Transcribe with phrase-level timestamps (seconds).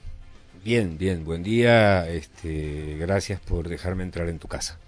[0.63, 4.79] Bien, bien, buen día, este, gracias por dejarme entrar en tu casa.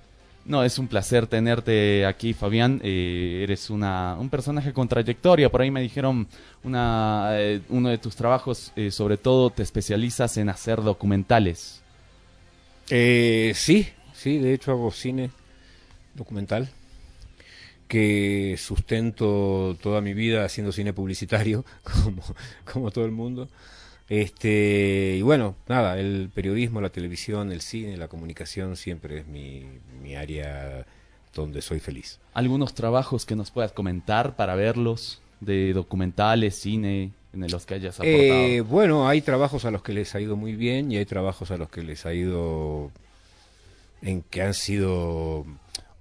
[0.46, 2.80] No, es un placer tenerte aquí, Fabián.
[2.84, 5.50] Eh, eres una, un personaje con trayectoria.
[5.50, 6.28] Por ahí me dijeron
[6.62, 11.82] una, eh, uno de tus trabajos, eh, sobre todo te especializas en hacer documentales.
[12.88, 15.30] sí, sí, de hecho hago cine
[16.14, 16.68] documental
[17.88, 21.64] que sustento toda mi vida haciendo cine publicitario,
[22.04, 22.22] como,
[22.70, 23.48] como todo el mundo.
[24.08, 29.64] Este, y bueno, nada, el periodismo, la televisión, el cine, la comunicación siempre es mi,
[30.02, 30.86] mi área
[31.34, 32.20] donde soy feliz.
[32.32, 35.20] ¿Algunos trabajos que nos puedas comentar para verlos?
[35.40, 38.14] De documentales, cine, en los que hayas aportado.
[38.14, 41.50] Eh, bueno, hay trabajos a los que les ha ido muy bien y hay trabajos
[41.50, 42.90] a los que les ha ido
[44.02, 45.44] en que han sido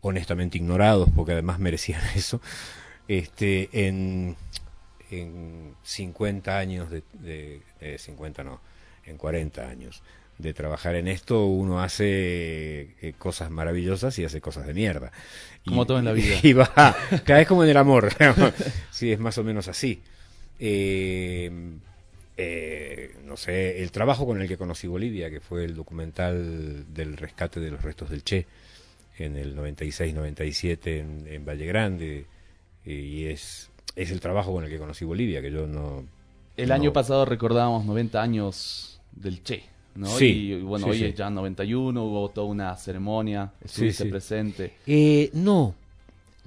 [0.01, 2.41] honestamente ignorados porque además merecían eso.
[3.07, 4.35] Este, en
[5.19, 8.61] en 50 años de, de, 50 no,
[9.05, 10.03] en 40 años
[10.37, 15.11] de trabajar en esto, uno hace eh, cosas maravillosas y hace cosas de mierda.
[15.65, 16.35] Como todo en la vida.
[16.41, 18.09] Y va, cada vez como en el amor.
[18.91, 20.01] sí, es más o menos así.
[20.59, 21.51] Eh,
[22.35, 27.15] eh, no sé, el trabajo con el que conocí Bolivia, que fue el documental del
[27.17, 28.45] rescate de los restos del Che
[29.19, 32.25] en el 96-97 en, en Valle Grande,
[32.83, 36.03] y es es el trabajo con el que conocí Bolivia, que yo no...
[36.55, 39.63] El año pasado recordábamos 90 años del Che,
[39.95, 40.07] ¿no?
[40.07, 44.73] Sí, y bueno, hoy es ya 91, hubo toda una ceremonia, estuviste presente.
[44.85, 45.73] Eh, no,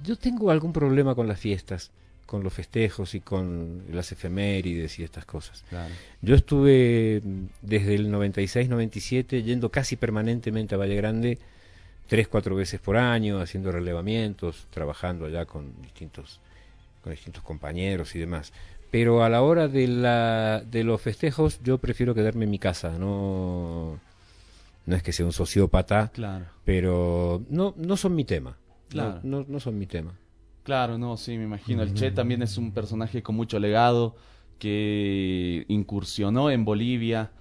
[0.03, 1.91] yo tengo algún problema con las fiestas,
[2.25, 5.63] con los festejos y con las efemérides y estas cosas.
[6.21, 7.21] Yo estuve
[7.61, 11.37] desde el 96-97 yendo casi permanentemente a Valle Grande,
[12.07, 16.39] tres, cuatro veces por año, haciendo relevamientos, trabajando allá con distintos
[17.07, 18.51] con distintos compañeros y demás.
[18.91, 22.97] Pero a la hora de, la, de los festejos yo prefiero quedarme en mi casa,
[22.97, 23.99] no,
[24.85, 26.45] no es que sea un sociópata, claro.
[26.63, 28.57] pero no, no son mi tema.
[28.89, 29.19] Claro.
[29.23, 30.13] No, no, son mi tema.
[30.63, 31.83] Claro, no, sí, me imagino.
[31.83, 34.15] El Che también es un personaje con mucho legado
[34.59, 37.31] que incursionó en Bolivia,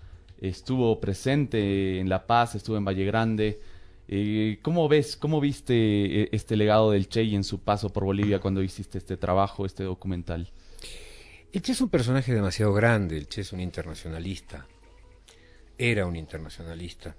[0.41, 3.61] estuvo presente en La Paz, estuvo en Valle Grande
[4.09, 8.05] eh, ¿Cómo ves, cómo viste eh, este legado del Che y en su paso por
[8.05, 10.53] Bolivia cuando hiciste este trabajo, este documental?
[11.53, 14.67] El Che es un personaje demasiado grande, el Che es un internacionalista,
[15.77, 17.17] era un internacionalista.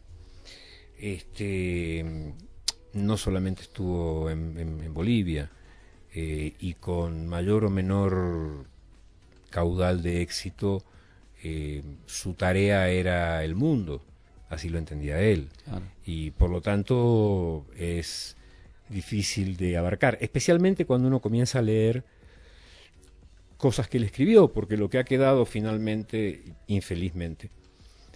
[0.98, 2.34] Este,
[2.94, 5.52] no solamente estuvo en, Bolivia
[6.14, 8.66] eh, y con mayor o menor
[9.50, 10.84] caudal de éxito,
[12.06, 14.02] su tarea era el mundo
[14.50, 15.50] así lo entendía él.
[16.06, 18.36] Y por lo tanto es
[18.90, 22.04] difícil de abarcar, especialmente cuando uno comienza a leer
[23.58, 27.50] cosas que él escribió, porque lo que ha quedado finalmente, infelizmente,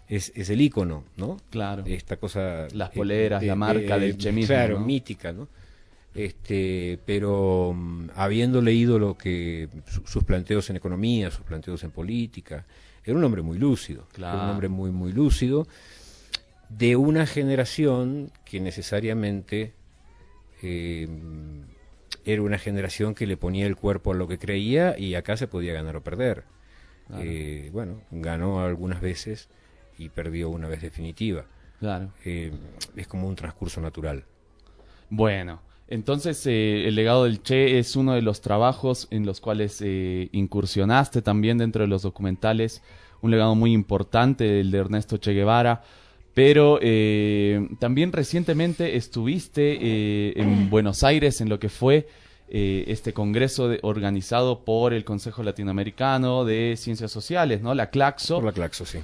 [0.07, 1.37] es, es el icono, ¿no?
[1.49, 1.83] Claro.
[1.85, 2.67] Esta cosa.
[2.73, 4.47] Las poleras, la marca del chemismo.
[4.47, 5.47] Claro, mítica, ¿no?
[6.13, 9.69] Este, pero mm, habiendo leído lo que
[10.05, 12.65] sus planteos en economía, sus planteos en política,
[13.03, 15.67] era un hombre muy lúcido, era un hombre muy muy lúcido
[16.77, 19.73] de una generación que necesariamente
[20.61, 21.07] eh,
[22.25, 25.47] era una generación que le ponía el cuerpo a lo que creía y acá se
[25.47, 26.43] podía ganar o perder.
[27.19, 29.49] Eh, bueno, ganó algunas veces
[29.97, 31.45] y perdió una vez definitiva.
[31.79, 32.13] Claro.
[32.23, 32.53] Eh,
[32.95, 34.23] es como un transcurso natural.
[35.09, 41.21] Bueno, entonces el legado del Che es uno de los trabajos en los cuales incursionaste
[41.21, 42.81] también dentro de los documentales,
[43.21, 45.83] un legado muy importante, el de Ernesto Che Guevara.
[46.33, 52.07] Pero eh, también recientemente estuviste eh, en Buenos Aires en lo que fue
[52.47, 57.75] eh, este congreso organizado por el Consejo Latinoamericano de Ciencias Sociales, ¿no?
[57.75, 58.35] La Claxo.
[58.35, 58.99] Por la Claxo, sí.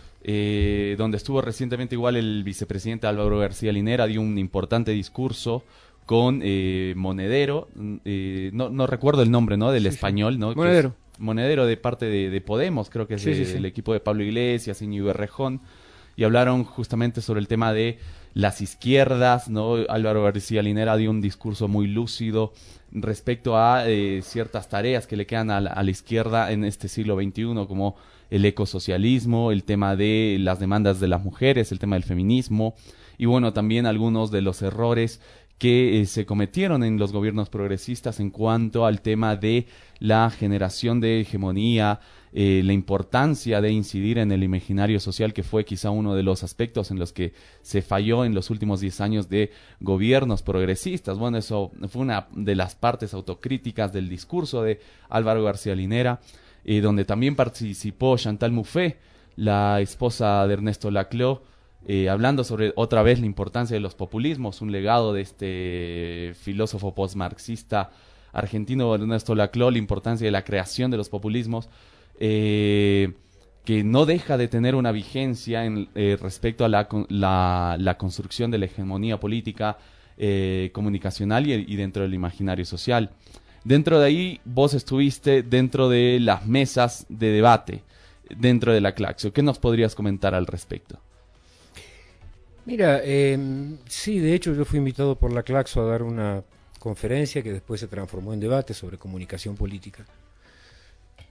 [0.98, 5.64] donde estuvo recientemente igual el vicepresidente Álvaro García Linera, dio un importante discurso
[6.08, 7.68] con eh, Monedero,
[8.06, 9.74] eh, no, no recuerdo el nombre, ¿no?
[9.74, 10.56] Del español, ¿no?
[10.56, 10.96] Monedero.
[11.20, 15.60] Monedero de parte de, Podemos, creo que es el equipo de Pablo Iglesias, Iñigo Rejón,
[16.18, 18.00] y hablaron justamente sobre el tema de
[18.34, 19.76] las izquierdas, ¿no?
[19.88, 22.54] Álvaro García Linera dio un discurso muy lúcido
[22.92, 27.66] respecto a eh, ciertas tareas que le quedan a la, izquierda en este siglo XXI,
[27.68, 27.96] como
[28.30, 32.76] el ecosocialismo, el tema de las demandas de las mujeres, el tema del feminismo,
[33.18, 35.22] y bueno, también algunos de los errores
[35.58, 39.68] que eh, se cometieron en los gobiernos progresistas en cuanto al tema de
[40.00, 42.00] la generación de hegemonía,
[42.34, 46.44] eh, la importancia de incidir en el imaginario social, que fue quizá uno de los
[46.44, 51.18] aspectos en los que se falló en los últimos diez años de gobiernos progresistas.
[51.18, 54.80] Bueno, eso fue una de las partes autocríticas del discurso de
[55.10, 56.20] Álvaro García Linera,
[56.66, 58.98] eh, donde también participó Chantal Mouffe,
[59.38, 61.42] la esposa de Ernesto Laclau,
[61.88, 66.94] eh, hablando sobre otra vez la importancia de los populismos, un legado de este filósofo
[66.94, 67.92] postmarxista
[68.34, 71.70] argentino Ernesto Laclau, la importancia de la creación de los populismos,
[72.20, 73.14] eh,
[73.66, 78.58] que no deja de tener una vigencia en, eh, respecto a la, la, construcción de
[78.58, 79.78] la hegemonía política,
[80.72, 83.12] comunicacional y, y dentro del imaginario social.
[83.64, 87.84] Dentro de ahí, vos estuviste dentro de las mesas de debate,
[88.36, 89.34] dentro de la Claxo.
[89.34, 91.00] ¿Qué nos podrías comentar al respecto?
[92.66, 96.44] Mira, em, sí, de hecho yo fui invitado por la Claxo a dar una
[96.80, 100.06] conferencia que después se transformó en debate sobre comunicación política.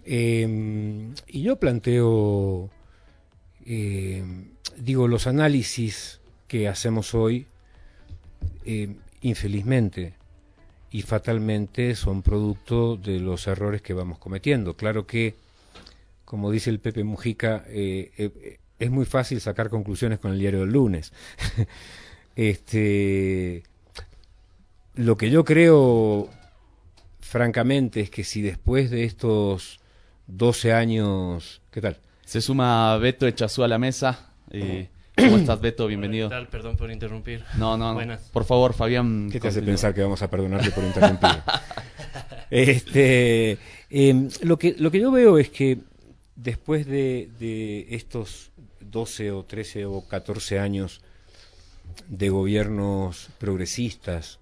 [0.06, 2.70] Em, y yo planteo,
[3.64, 7.46] em, digo, los análisis que hacemos hoy,
[9.22, 10.14] infelizmente
[10.90, 14.76] y fatalmente, son producto de los errores que vamos cometiendo.
[14.76, 15.34] Claro que,
[16.24, 20.60] como dice el Pepe Mujica, eh, eh, es muy fácil sacar conclusiones con el diario
[20.60, 21.12] del lunes.
[22.36, 23.64] este,
[24.94, 26.30] lo que yo creo,
[27.20, 29.80] francamente, es que si después de estos
[30.26, 31.60] 12 años...
[31.70, 31.98] ¿Qué tal?
[32.24, 34.30] Se suma Beto Echazú a la mesa.
[34.50, 35.86] Eh, ¿Cómo estás, Beto?
[35.86, 36.28] Bienvenido.
[36.28, 36.48] ¿Qué tal?
[36.48, 37.44] Perdón por interrumpir.
[37.56, 37.96] No, no,
[38.32, 39.28] Por favor, Fabián.
[39.30, 41.30] ¿Qué te hace pensar que vamos a perdonarte por interrumpir?
[42.50, 43.58] este,
[43.90, 45.78] em, lo, que, lo que yo veo es que
[46.34, 48.50] después de, de estos
[48.80, 51.00] 12 o 13 o 14 años
[52.08, 54.38] de gobiernos progresistas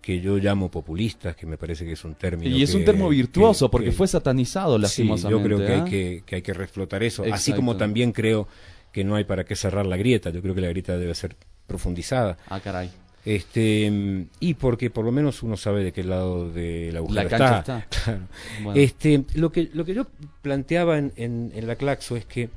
[0.00, 2.56] que yo llamo populistas, que me parece que es un término.
[2.56, 5.30] Y es un término virtuoso, porque fue satanizado lastimosamente.
[5.30, 6.22] yo creo que, hay ¿eh?
[6.24, 7.24] que, hay que reflotar eso.
[7.32, 8.48] Así como también creo
[8.92, 10.30] que no hay para qué cerrar la grieta.
[10.30, 11.36] Yo creo que la grieta debe ser
[11.66, 12.38] profundizada.
[12.48, 12.90] Ah, caray.
[13.22, 17.86] Este, y porque por lo menos uno sabe de qué lado de la agujero está.
[18.74, 20.06] Este, lo, que, lo que yo
[20.40, 22.48] planteaba en, en la Claxo es que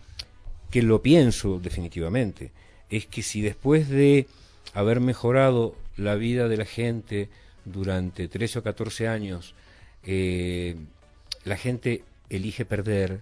[0.73, 2.51] que lo pienso definitivamente,
[2.89, 4.25] es que si después de
[4.73, 7.29] haber mejorado la vida de la gente
[7.65, 9.55] durante 13 o 14 años,
[10.03, 10.75] eh,
[11.45, 13.21] la gente elige perder,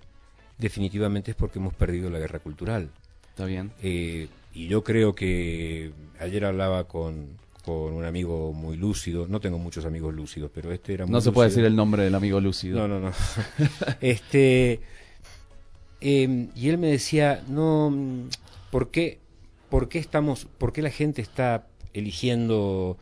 [0.57, 2.89] definitivamente es porque hemos perdido la guerra cultural.
[3.29, 3.71] Está bien.
[3.81, 9.57] Eh, y yo creo que ayer hablaba con, con un amigo muy lúcido, no tengo
[9.57, 12.39] muchos amigos lúcidos, pero este era muy No se puede decir el nombre del amigo
[12.39, 12.79] lúcido.
[12.79, 13.11] No, no, no.
[14.01, 14.81] este
[16.01, 17.93] Em, y él me decía, no,
[18.71, 19.19] ¿por qué,
[19.69, 22.97] por qué estamos, por qué la gente está eligiendo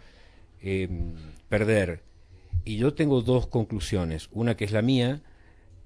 [0.61, 1.13] em,
[1.47, 2.03] perder?
[2.65, 4.29] Y yo tengo dos conclusiones.
[4.31, 5.21] Una que es la mía,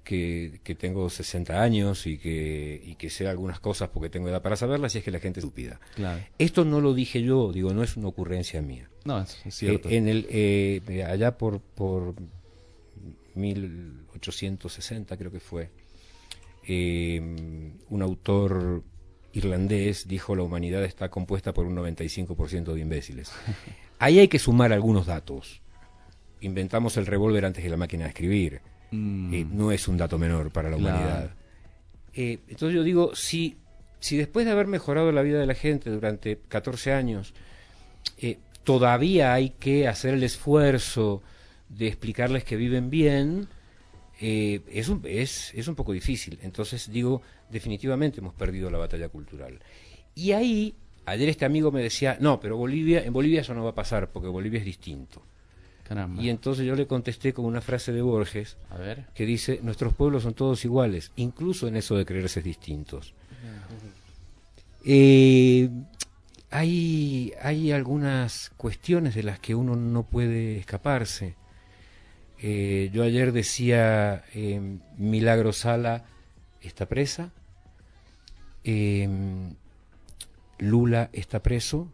[0.04, 4.42] que, que, tengo 60 años y que, y que sé algunas cosas porque tengo edad
[4.42, 5.80] para saberlas, y es que la gente es estúpida.
[6.38, 8.90] Esto no lo dije yo, digo, no es una ocurrencia mía.
[9.06, 9.90] No, es cierto.
[9.90, 12.16] Eh, en el, eh, allá por, por
[13.36, 15.70] 1860 creo que fue,
[16.68, 17.20] eh,
[17.90, 18.84] un autor
[19.34, 23.32] irlandés dijo la humanidad está compuesta por un 95% de imbéciles.
[24.00, 25.62] Ahí hay que sumar algunos datos.
[26.42, 28.62] Inventamos el revólver antes que la máquina de escribir.
[28.92, 29.34] Mm.
[29.34, 31.32] Eh, no es un dato menor para la humanidad.
[32.14, 33.58] Eh, entonces yo digo, si,
[34.00, 37.34] si después de haber mejorado la vida de la gente durante 14 años,
[38.18, 41.24] eh, todavía hay que hacer el esfuerzo
[41.70, 43.48] de explicarles que viven bien,
[44.26, 46.40] eh, es, un, es, es un poco difícil.
[46.44, 49.60] Entonces digo, definitivamente hemos perdido la batalla cultural.
[50.16, 50.76] Y ahí,
[51.06, 54.12] ayer este amigo me decía, no, pero Bolivia, en Bolivia eso no va a pasar,
[54.12, 55.22] porque Bolivia es distinto.
[56.20, 58.56] Y entonces yo le contesté con una frase de Borges
[59.14, 63.14] que dice, nuestros pueblos son todos iguales, incluso en eso de creerse distintos.
[64.86, 65.70] Eh,
[66.50, 71.36] hay, hay algunas cuestiones de las que uno no puede escaparse.
[72.46, 74.60] Eh, yo ayer decía, eh,
[74.98, 76.04] Milagro Sala
[76.62, 77.32] está presa,
[78.66, 79.08] eh,
[80.60, 81.88] Lula está preso,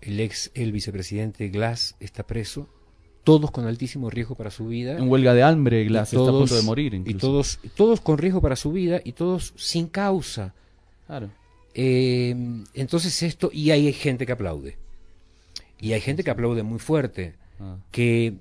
[0.00, 2.66] el ex, el vicepresidente Glass está preso,
[3.22, 4.96] todos con altísimo riesgo para su vida.
[4.96, 6.94] En huelga de hambre, Glass está a punto de morir.
[7.04, 10.54] Y todos, todos con riesgo para su vida y todos sin causa.
[11.06, 11.30] Claro.
[11.74, 12.34] Eh,
[12.72, 14.78] entonces esto, y hay gente que aplaude.
[15.78, 17.34] Y hay gente que aplaude muy fuerte.
[17.58, 17.76] Ah.
[17.90, 18.34] Que,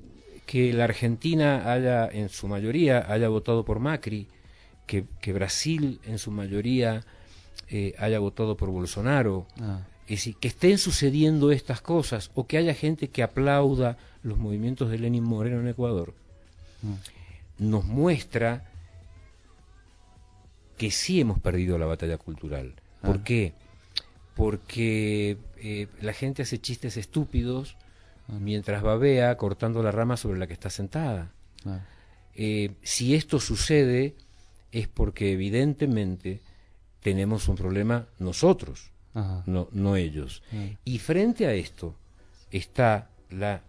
[0.49, 4.25] que la Argentina haya, en su mayoría, haya votado por Macri,
[4.87, 7.05] que, que Brasil, en su mayoría,
[7.69, 9.45] eh, haya votado por Bolsonaro.
[9.61, 9.81] Ah.
[10.05, 14.89] Es decir, que estén sucediendo estas cosas o que haya gente que aplauda los movimientos
[14.89, 16.15] de Lenin Moreno en Ecuador,
[16.81, 17.69] mm.
[17.69, 18.71] nos muestra
[20.79, 22.73] que sí hemos perdido la batalla cultural.
[23.03, 23.23] ¿Por ah.
[23.23, 23.53] qué?
[24.33, 27.77] Porque eh, la gente hace chistes estúpidos.
[28.39, 31.31] Mientras babea cortando la rama sobre la que está sentada.
[32.35, 34.15] Eh, si esto sucede
[34.71, 36.41] es porque evidentemente
[37.01, 38.91] tenemos un problema nosotros
[39.45, 40.43] no, no ellos.
[40.85, 41.95] Y frente a esto
[42.51, 43.63] está la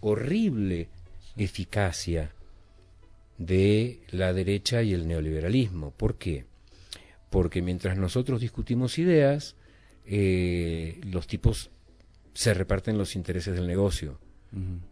[0.00, 0.88] horrible
[1.36, 2.32] eficacia
[3.38, 5.90] de la derecha y el neoliberalismo.
[5.92, 6.46] ¿Por qué?
[7.30, 9.56] Porque mientras nosotros discutimos ideas,
[10.04, 11.70] eh, los tipos
[12.34, 14.18] se reparten los intereses del negocio.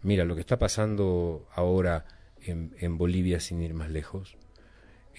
[0.02, 2.06] Mira, lo que está pasando ahora
[2.46, 4.38] en Bolivia, sin ir más lejos,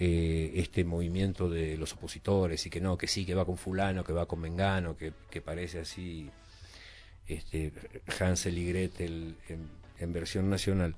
[0.04, 4.04] eh, este movimiento de los opositores y que no, que sí, que va con fulano,
[4.04, 5.12] que va con Mengano, que,
[5.42, 6.28] parece así
[7.28, 7.72] este,
[8.20, 9.36] Hansel y Gretel
[10.00, 10.96] en, versión nacional.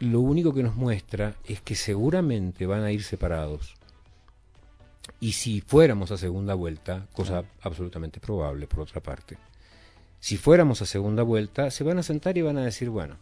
[0.00, 3.74] Lo único que nos muestra es que seguramente van a ir separados.
[5.18, 9.38] Y si fuéramos a segunda vuelta, cosa absolutamente probable por otra parte,
[10.22, 13.18] si fuéramos a segunda vuelta, se van a sentar y van a decir, bueno,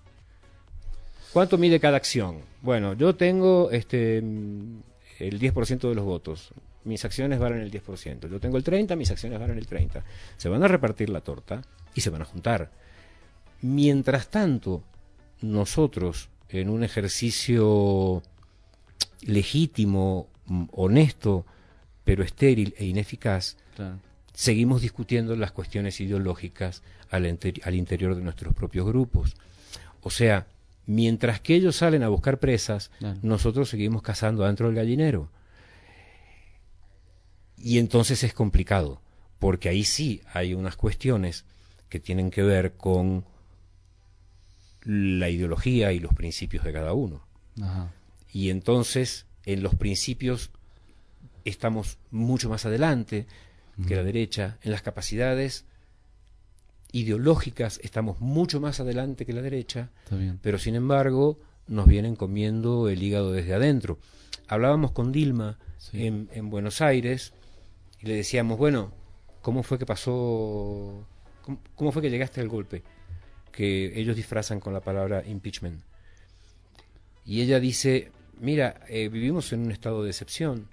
[1.32, 2.38] ¿Cuánto mide cada acción?
[2.60, 6.52] Bueno, yo tengo este el 10% de los votos.
[6.82, 8.28] Mis acciones valen el 10%.
[8.28, 10.02] Yo tengo el 30, mis acciones valen el 30.
[10.36, 11.62] Se van a repartir la torta
[11.94, 12.70] y se van a juntar.
[13.62, 14.82] Mientras tanto,
[15.40, 18.22] nosotros, en un ejercicio
[19.22, 20.26] legítimo,
[20.72, 21.46] honesto,
[22.02, 23.56] pero estéril e ineficaz,
[24.40, 29.36] seguimos discutiendo las cuestiones ideológicas al, al interior de nuestros propios grupos.
[30.00, 30.46] O sea,
[30.86, 32.90] Mientras que ellos salen a buscar presas,
[33.22, 35.30] nosotros seguimos cazando adentro del gallinero.
[37.56, 39.00] Y entonces es complicado,
[39.38, 41.44] porque ahí sí hay unas cuestiones
[41.88, 43.24] que tienen que ver con
[44.82, 47.22] la ideología y los principios de cada uno.
[48.32, 50.50] Y entonces en los principios
[51.44, 53.28] estamos mucho más adelante
[53.86, 55.64] que la derecha, en las capacidades
[56.92, 59.90] ideológicas estamos mucho más adelante que la derecha,
[60.42, 63.98] pero sin embargo nos vienen comiendo el hígado desde adentro.
[64.48, 65.58] Hablábamos con Dilma
[65.92, 67.32] en, Buenos Aires
[68.00, 68.92] y le decíamos, bueno,
[69.40, 71.06] ¿cómo fue que pasó,
[71.76, 72.82] cómo, fue que llegaste al golpe?
[73.52, 75.80] Que ellos disfrazan con la palabra impeachment.
[77.24, 78.10] Y ella dice,
[78.40, 80.66] mira, eh, vivimos en un estado de excepción.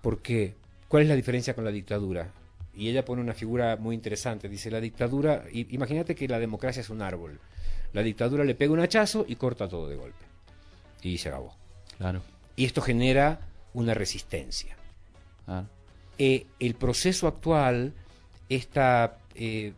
[0.00, 0.54] ¿Por qué?
[0.92, 2.30] ¿Cuál es la diferencia con la dictadura?
[2.74, 4.46] y ella pone una figura muy interesante.
[4.46, 7.40] Dice, la dictadura, imagínate que la democracia es un árbol.
[7.94, 10.22] La dictadura le pega un hachazo y corta todo de golpe.
[11.00, 11.56] Y se acabó.
[11.96, 12.20] Claro.
[12.56, 13.40] Y esto genera
[13.72, 14.76] una resistencia.
[16.18, 17.94] Eh, el proceso actual,
[18.50, 19.72] esta, eh,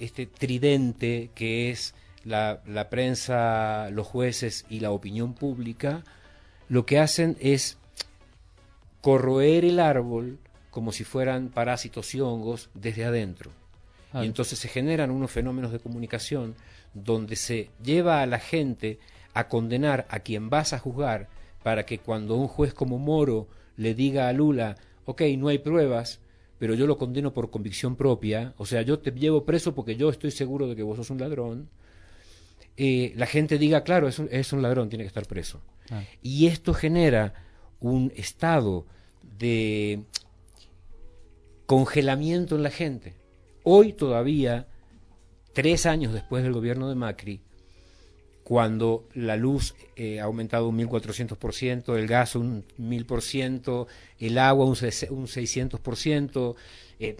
[0.00, 6.02] este tridente que es la, la prensa, los jueces y la opinión pública,
[6.68, 7.78] lo que hacen es
[9.00, 10.40] corroer el árbol
[10.78, 13.50] como si fueran parásitos y hongos desde adentro.
[14.14, 16.54] Y entonces se generan unos fenómenos de comunicación
[16.94, 19.00] donde se lleva a la gente
[19.34, 21.28] a condenar a quien vas a juzgar
[21.64, 26.20] para que cuando un juez como Moro le diga a Lula, ok, no hay pruebas,
[26.60, 30.10] pero yo lo condeno por convicción propia, o sea, yo te llevo preso porque yo
[30.10, 31.70] estoy seguro de que vos sos un ladrón,
[32.76, 35.60] eh, la gente diga, claro, es un, es un ladrón, tiene que estar preso.
[36.22, 37.34] Y esto genera
[37.80, 38.86] un estado
[39.38, 40.04] de
[41.68, 43.12] congelamiento en la gente.
[43.62, 44.66] Hoy todavía,
[45.52, 47.42] tres años después del gobierno de Macri,
[48.42, 53.86] cuando la luz eh, ha aumentado un 1.400%, el gas un 1.000%,
[54.18, 56.54] el agua un, un 600%,
[57.00, 57.16] eh,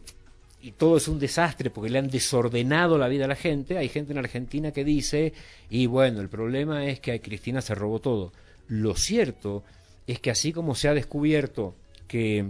[0.62, 3.90] y todo es un desastre porque le han desordenado la vida a la gente, hay
[3.90, 5.34] gente en Argentina que dice,
[5.68, 8.32] y bueno, el problema es que a Cristina se robó todo.
[8.66, 9.62] Lo cierto
[10.06, 11.74] es que así como se ha descubierto
[12.06, 12.46] que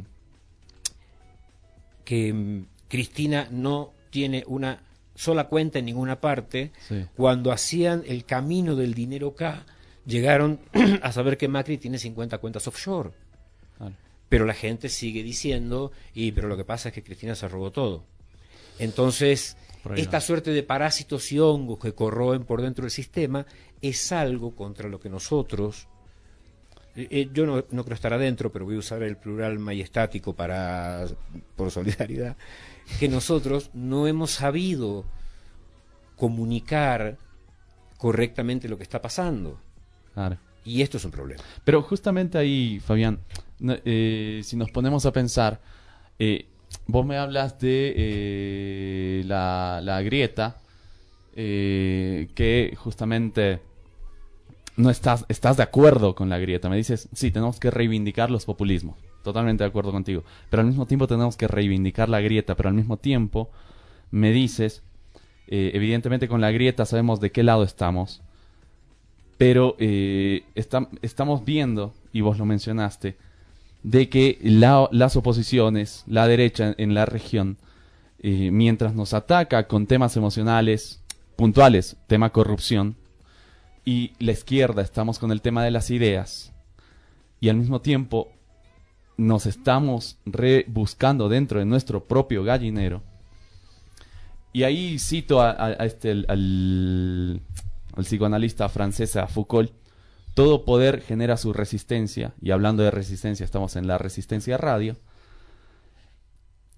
[2.08, 4.80] que mm, Cristina no tiene una
[5.14, 6.72] sola cuenta en ninguna parte,
[7.14, 9.66] cuando hacían el camino del dinero acá,
[10.06, 10.58] llegaron
[11.02, 13.10] a saber que Macri tiene 50 cuentas offshore.
[14.30, 17.72] Pero la gente sigue diciendo, y pero lo que pasa es que Cristina se robó
[17.72, 18.04] todo.
[18.78, 19.58] Entonces,
[19.94, 23.44] esta suerte de parásitos y hongos que corroen por dentro del sistema
[23.82, 25.88] es algo contra lo que nosotros,
[26.98, 30.34] eh, eh, yo no, no creo estar adentro, pero voy a usar el plural majestático
[30.34, 31.06] para,
[31.54, 32.36] por solidaridad,
[32.98, 35.04] que nosotros no hemos sabido
[36.16, 37.16] comunicar
[37.98, 39.60] correctamente lo que está pasando.
[40.12, 40.38] Claro.
[40.64, 41.42] Y esto es un problema.
[41.62, 43.20] Pero justamente ahí, Fabián,
[43.84, 45.60] eh, si nos ponemos a pensar,
[46.18, 46.46] eh,
[46.88, 50.60] vos me hablas de la, la grieta,
[51.34, 53.60] que justamente
[54.78, 56.70] no estás, estás de acuerdo con la grieta.
[56.70, 58.96] Me dices, sí, tenemos que reivindicar los populismos.
[59.22, 60.24] Totalmente de acuerdo contigo.
[60.48, 62.54] Pero al mismo tiempo tenemos que reivindicar la grieta.
[62.56, 63.50] Pero al mismo tiempo
[64.10, 64.82] me dices,
[65.48, 68.22] eh, evidentemente con la grieta sabemos de qué lado estamos.
[69.36, 73.16] Pero eh, estam- estamos viendo, y vos lo mencionaste,
[73.82, 77.56] de que la- las oposiciones, la derecha en la región,
[78.20, 81.00] eh, mientras nos ataca con temas emocionales
[81.36, 82.96] puntuales, tema corrupción,
[83.88, 86.52] y la izquierda estamos con el tema de las ideas,
[87.40, 88.28] y al mismo tiempo
[89.16, 93.02] nos estamos rebuscando dentro de nuestro propio gallinero.
[94.52, 97.40] Y ahí cito a, este, al, al-
[97.96, 99.72] al psicoanalista francés, a Foucault,
[100.34, 104.96] todo poder genera su resistencia, y hablando de resistencia, estamos en la resistencia radio.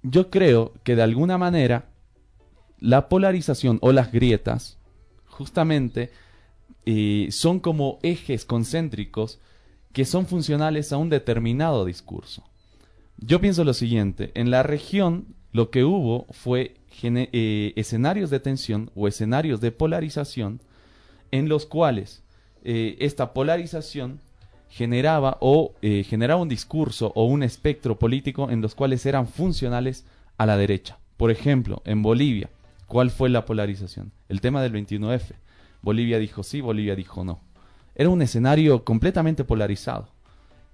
[0.05, 1.89] Yo creo que de alguna manera
[2.79, 4.79] la polarización o las grietas,
[5.27, 6.13] justamente,
[7.31, 9.39] son como ejes concéntricos
[9.93, 12.45] que son funcionales a un determinado discurso.
[13.19, 18.91] Yo pienso lo siguiente, en la región lo que hubo fue eh, escenarios de tensión
[18.95, 20.61] o escenarios de polarización
[21.31, 22.23] en los cuales
[22.65, 24.21] eh, esta polarización
[24.69, 30.05] generaba o eh, generaba un discurso o un espectro político en los cuales eran funcionales
[30.39, 30.99] a la derecha.
[31.17, 32.49] Por ejemplo, en Bolivia,
[32.87, 34.13] ¿cuál fue la polarización?
[34.29, 35.35] El tema del 21F.
[35.83, 37.41] Bolivia dijo sí, Bolivia dijo no.
[37.95, 40.09] Era un escenario completamente polarizado.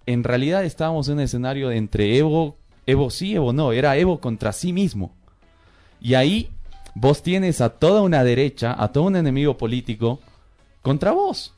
[0.07, 4.53] En realidad estábamos en un escenario entre Evo, Evo sí, Evo no, era Evo contra
[4.53, 5.13] sí mismo.
[6.01, 6.51] Y ahí
[6.95, 10.21] vos tienes a toda una derecha, a todo un enemigo político
[10.83, 11.53] contra vos.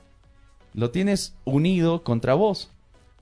[0.74, 2.70] Lo tienes unido contra vos.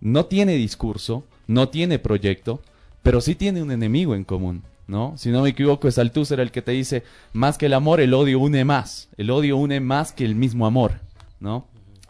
[0.00, 2.60] No tiene discurso, no tiene proyecto,
[3.02, 5.14] pero sí tiene un enemigo en común, ¿no?
[5.16, 8.14] Si no me equivoco, es Althusser el que te dice, más que el amor, el
[8.14, 9.08] odio une más.
[9.16, 11.00] El odio une más que el mismo amor,
[11.40, 11.66] ¿no?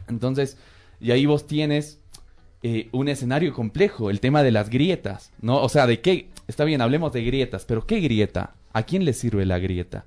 [0.08, 0.58] Entonces,
[1.00, 2.00] y ahí vos tienes
[2.62, 5.60] eh, un escenario complejo, el tema de las grietas, ¿no?
[5.62, 8.54] O sea, de qué, está bien, hablemos de grietas, pero ¿qué grieta?
[8.72, 10.04] ¿A quién le sirve la grieta?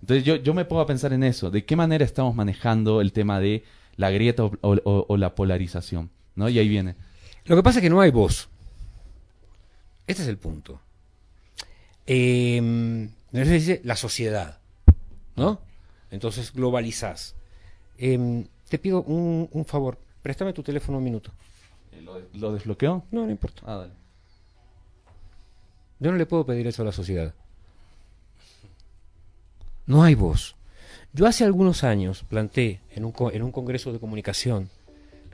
[0.00, 3.40] Entonces yo, yo me a pensar en eso, de qué manera estamos manejando el tema
[3.40, 3.64] de
[3.96, 6.48] la grieta o la polarización, ¿no?
[6.48, 6.96] Y ahí viene.
[7.44, 8.48] Lo que pasa es que no hay voz.
[10.06, 10.80] Este es el punto.
[12.14, 14.58] Eh, dice la sociedad,
[15.34, 15.60] ¿no?
[16.10, 17.34] Entonces globalizás.
[17.96, 21.32] Eh, te pido un, un favor, préstame tu teléfono un minuto.
[22.02, 23.04] ¿Lo, lo desbloqueó?
[23.10, 23.62] No, no importa.
[23.64, 23.92] Ah, dale.
[26.00, 27.32] Yo no le puedo pedir eso a la sociedad.
[29.86, 30.54] No hay voz.
[31.14, 34.68] Yo hace algunos años planté en un, co- en un congreso de comunicación,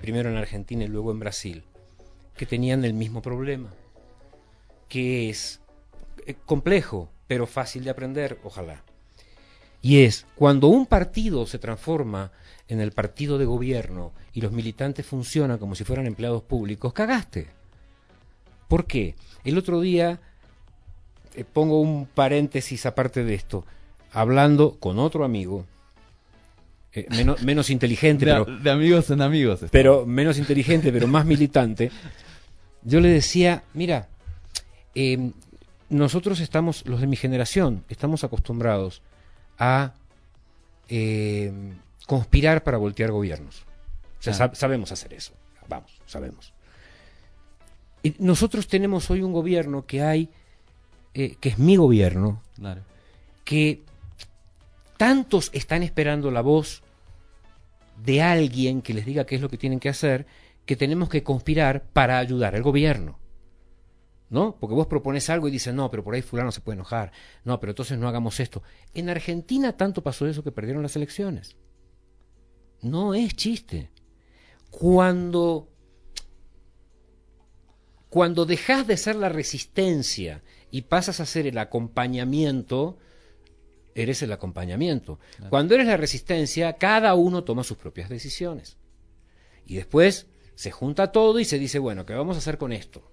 [0.01, 1.65] primero en Argentina y luego en Brasil,
[2.37, 3.71] que tenían el mismo problema,
[4.89, 5.68] que es eh,
[6.45, 8.83] complejo, pero fácil de aprender, ojalá.
[9.81, 12.33] Y es, cuando un partido se transforma
[12.69, 17.49] en el partido de gobierno y los militantes funcionan como si fueran empleados públicos, cagaste.
[18.69, 19.15] ¿Por qué?
[19.45, 20.21] El otro día,
[21.35, 23.65] eh, pongo un paréntesis aparte de esto,
[24.13, 25.65] hablando con otro amigo,
[26.93, 29.63] eh, menos, menos inteligente, De, pero, de amigos en amigos.
[29.63, 29.69] está.
[29.71, 31.91] pero menos inteligente, pero más militante,
[32.83, 34.09] yo le decía, mira,
[34.95, 35.33] eh,
[35.91, 39.03] nosotros estamos, los de mi generación, estamos acostumbrados
[39.59, 39.95] a
[40.89, 41.53] eh,
[42.07, 43.63] conspirar para voltear gobiernos.
[44.19, 44.37] O sea, Ah.
[44.37, 45.33] sab- sabemos hacer eso.
[45.69, 46.53] Vamos, sabemos.
[48.03, 50.31] Y nosotros tenemos hoy un gobierno que hay,
[51.15, 52.83] eh, que es mi gobierno, Claro.
[53.45, 53.83] que
[54.97, 56.83] tantos están esperando la voz
[58.05, 60.27] de alguien que les diga qué es lo que tienen que hacer,
[60.65, 63.19] que tenemos que conspirar para ayudar al gobierno.
[64.31, 64.57] ¿No?
[64.61, 67.13] Porque vos propones algo y dices, no, pero por ahí fulano se puede enojar.
[67.45, 68.63] No, pero entonces no hagamos esto.
[68.93, 71.57] En Argentina tanto pasó eso que perdieron las elecciones.
[72.83, 73.91] No es chiste.
[74.71, 75.69] Cuando
[78.09, 82.99] cuando dejas de ser la resistencia y pasas a ser el acompañamiento,
[83.95, 85.19] eres el acompañamiento.
[85.51, 88.79] Cuando eres la resistencia, cada uno toma sus propias decisiones.
[89.67, 93.13] Y después se junta todo y se dice, bueno, ¿qué vamos a hacer con esto?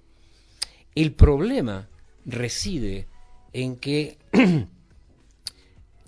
[0.96, 1.88] El problema
[2.26, 3.08] reside
[3.54, 4.18] en que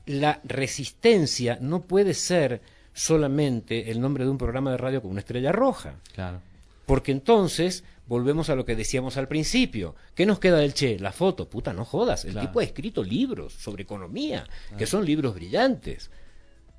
[0.06, 2.62] la resistencia no puede ser
[2.94, 5.96] solamente el nombre de un programa de radio con una estrella roja.
[6.14, 6.42] Claro.
[6.86, 9.96] Porque entonces volvemos a lo que decíamos al principio.
[10.16, 10.98] ¿Qué nos queda del Che?
[11.00, 11.50] La foto.
[11.50, 12.24] Puta, no jodas.
[12.26, 12.48] El Claro.
[12.48, 14.48] tipo ha escrito libros sobre economía,
[14.78, 16.10] que son libros brillantes.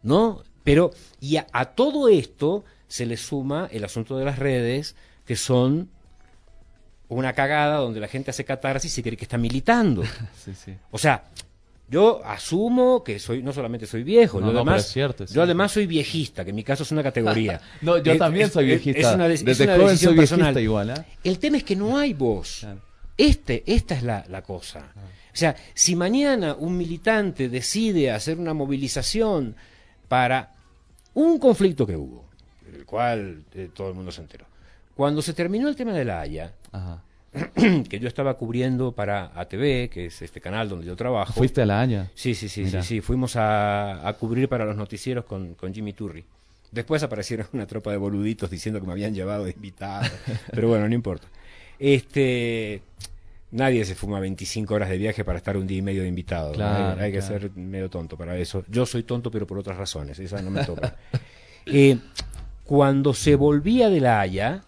[0.02, 0.42] ¿No?
[0.64, 0.90] Pero,
[1.20, 5.90] y a, a todo esto se le suma el asunto de las redes, que son
[7.08, 10.02] una cagada donde la gente hace catarsis y cree que está militando.
[10.44, 10.74] Sí, sí.
[10.90, 11.24] O sea,
[11.90, 15.42] yo asumo que soy, no solamente soy viejo, No, es cierto, es yo cierto.
[15.44, 17.60] además soy viejista, que en mi caso es una categoría.
[17.80, 19.00] No, yo Es- también soy viejista.
[19.00, 20.62] es una de- es Desde una joven soy viejista personal.
[20.62, 21.04] igual, ¿eh?
[21.24, 22.58] El tema es que no hay voz.
[22.60, 22.80] Claro.
[23.16, 24.92] Este, esta es la, la cosa.
[24.94, 29.56] O sea, si mañana un militante decide hacer una movilización
[30.08, 30.52] para
[31.14, 32.24] un conflicto que hubo,
[32.70, 34.44] del cual eh, todo el mundo se enteró,
[34.98, 37.04] cuando se terminó el tema de la Haya, Ajá.
[37.88, 41.34] que yo estaba cubriendo para ATV, que es este canal donde yo trabajo.
[41.34, 42.10] ¿Fuiste a la Haya?
[42.16, 42.82] Sí, sí, sí, Mira.
[42.82, 43.00] sí, sí.
[43.00, 46.24] Fuimos a, a cubrir para los noticieros con, con Jimmy Turri.
[46.72, 50.04] Después aparecieron una tropa de boluditos diciendo que me habían llevado de invitado.
[50.50, 51.28] Pero bueno, no importa.
[51.78, 52.82] Este.
[53.52, 56.54] Nadie se fuma 25 horas de viaje para estar un día y medio de invitado.
[56.54, 57.38] Claro, hay, hay que claro.
[57.38, 58.64] ser medio tonto para eso.
[58.66, 60.18] Yo soy tonto, pero por otras razones.
[60.18, 60.96] Esa no me toca.
[61.70, 61.98] Eh,
[62.64, 64.62] cuando se volvía de la Haya,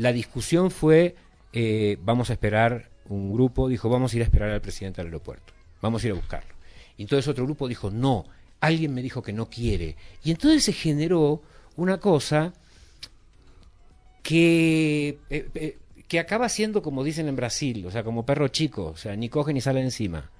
[0.00, 1.14] la discusión fue:
[1.52, 2.88] eh, vamos a esperar.
[3.08, 5.52] Un grupo dijo: vamos a ir a esperar al presidente al aeropuerto.
[5.82, 6.54] Vamos a ir a buscarlo.
[6.96, 8.24] Y entonces otro grupo dijo: no,
[8.60, 9.96] alguien me dijo que no quiere.
[10.24, 11.42] Y entonces se generó
[11.76, 12.54] una cosa
[14.22, 18.86] que, eh, eh, que acaba siendo como dicen en Brasil, o sea, como perro chico,
[18.86, 20.30] o sea, ni coge ni sale encima.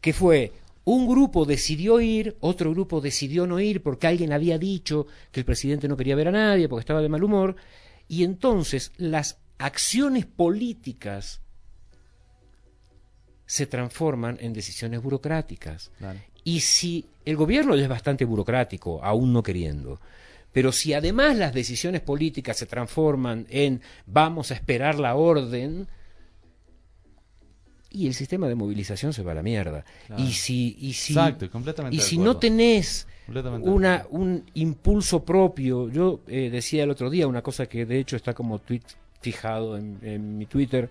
[0.00, 0.52] Que fue,
[0.84, 5.46] un grupo decidió ir, otro grupo decidió no ir porque alguien había dicho que el
[5.46, 7.56] presidente no quería ver a nadie porque estaba de mal humor,
[8.08, 11.40] y entonces las acciones políticas
[13.46, 15.90] se transforman en decisiones burocráticas.
[15.98, 16.18] Claro.
[16.44, 20.00] Y si el gobierno ya es bastante burocrático, aún no queriendo,
[20.52, 25.88] pero si además las decisiones políticas se transforman en vamos a esperar la orden,
[27.90, 29.84] y el sistema de movilización se va a la mierda.
[30.06, 30.22] Claro.
[30.22, 33.06] Y si, y si, Exacto, completamente y si no tenés
[33.62, 38.16] una, un impulso propio, yo eh, decía el otro día una cosa que de hecho
[38.16, 38.82] está como tweet
[39.20, 40.88] fijado en, en mi Twitter,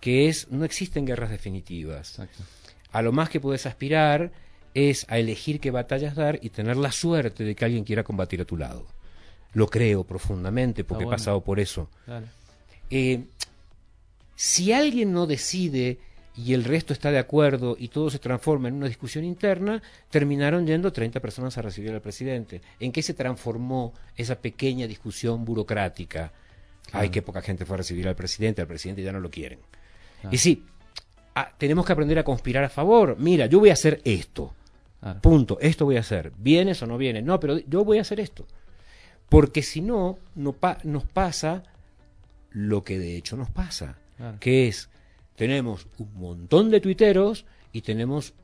[0.00, 2.42] que es no existen guerras definitivas Exacto.
[2.92, 4.32] a lo más que puedes aspirar
[4.74, 8.40] es a elegir qué batallas dar y tener la suerte de que alguien quiera combatir
[8.40, 8.86] a tu lado.
[9.54, 11.16] Lo creo profundamente porque Ah, bueno.
[11.16, 11.88] he pasado por eso.
[12.90, 13.24] Eh,
[14.36, 15.98] si alguien no decide
[16.38, 20.66] y el resto está de acuerdo y todo se transforma en una discusión interna, terminaron
[20.66, 22.62] yendo 30 personas a recibir al presidente.
[22.78, 26.32] ¿En qué se transformó esa pequeña discusión burocrática?
[26.92, 29.58] Ay, qué poca gente fue a recibir al presidente, al presidente ya no lo quieren.
[30.20, 30.34] Claro.
[30.34, 30.64] Y sí,
[31.34, 33.16] ah, tenemos que aprender a conspirar a favor.
[33.18, 34.54] Mira, yo voy a hacer esto.
[35.00, 35.20] Claro.
[35.20, 35.58] Punto.
[35.60, 36.32] Esto voy a hacer.
[36.38, 37.24] ¿Vienes o no vienes?
[37.24, 38.46] No, pero yo voy a hacer esto.
[39.28, 41.62] Porque si no, no pa- nos pasa
[42.50, 43.98] lo que de hecho nos pasa.
[44.40, 44.88] Que es,
[45.38, 48.34] tenemos un montón de tuiteros y tenemos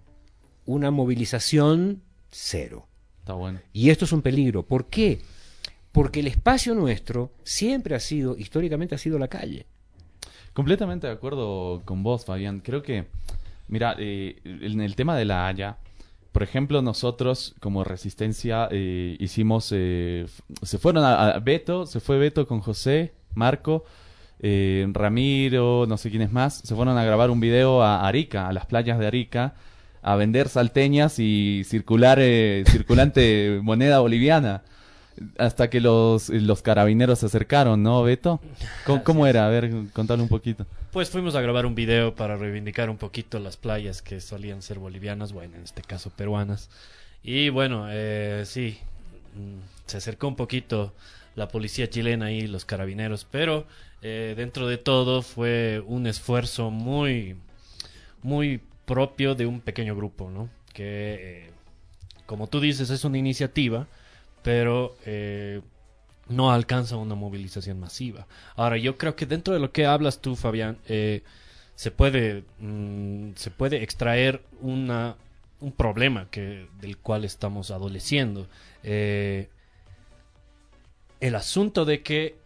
[0.65, 2.87] una movilización cero.
[3.19, 3.59] Está bueno.
[3.73, 4.63] Y esto es un peligro.
[4.63, 5.21] ¿Por qué?
[5.91, 9.67] Porque el espacio nuestro siempre ha sido, históricamente ha sido la calle.
[10.53, 12.61] Completamente de acuerdo con vos, Fabián.
[12.61, 13.07] Creo que,
[13.67, 15.79] mira, eh, en el tema de la Haya,
[16.31, 20.27] por ejemplo, nosotros como Resistencia eh, hicimos, eh,
[20.63, 23.85] se fueron a, a Beto, se fue Beto con José, Marco,
[24.47, 28.47] eh, Ramiro, no sé quién es más, se fueron a grabar un video a Arica,
[28.47, 29.55] a las playas de Arica,
[30.03, 34.63] a vender salteñas y circular, eh, circulante moneda boliviana.
[35.39, 38.41] Hasta que los, los carabineros se acercaron, ¿no, Beto?
[38.85, 39.47] ¿Cómo, cómo era?
[39.47, 40.67] A ver, contale un poquito.
[40.93, 44.79] Pues fuimos a grabar un video para reivindicar un poquito las playas que solían ser
[44.79, 46.69] bolivianas, bueno, en este caso peruanas.
[47.23, 48.79] Y bueno, eh, sí,
[49.87, 50.93] se acercó un poquito
[51.35, 53.67] la policía chilena y los carabineros, pero
[54.03, 57.37] eh, dentro de todo fue un esfuerzo muy,
[58.23, 60.49] muy propio de un pequeño grupo, ¿no?
[60.73, 61.51] Que, eh,
[62.27, 63.87] como tú dices, es una iniciativa,
[64.43, 65.61] pero eh,
[66.29, 68.27] no alcanza una movilización masiva.
[68.57, 70.79] Ahora, yo creo que dentro de lo que hablas tú, Fabián,
[71.77, 75.17] se puede mm, se puede extraer una
[75.65, 78.47] un problema que del cual estamos adoleciendo.
[78.83, 79.49] Eh,
[81.21, 82.37] el asunto de que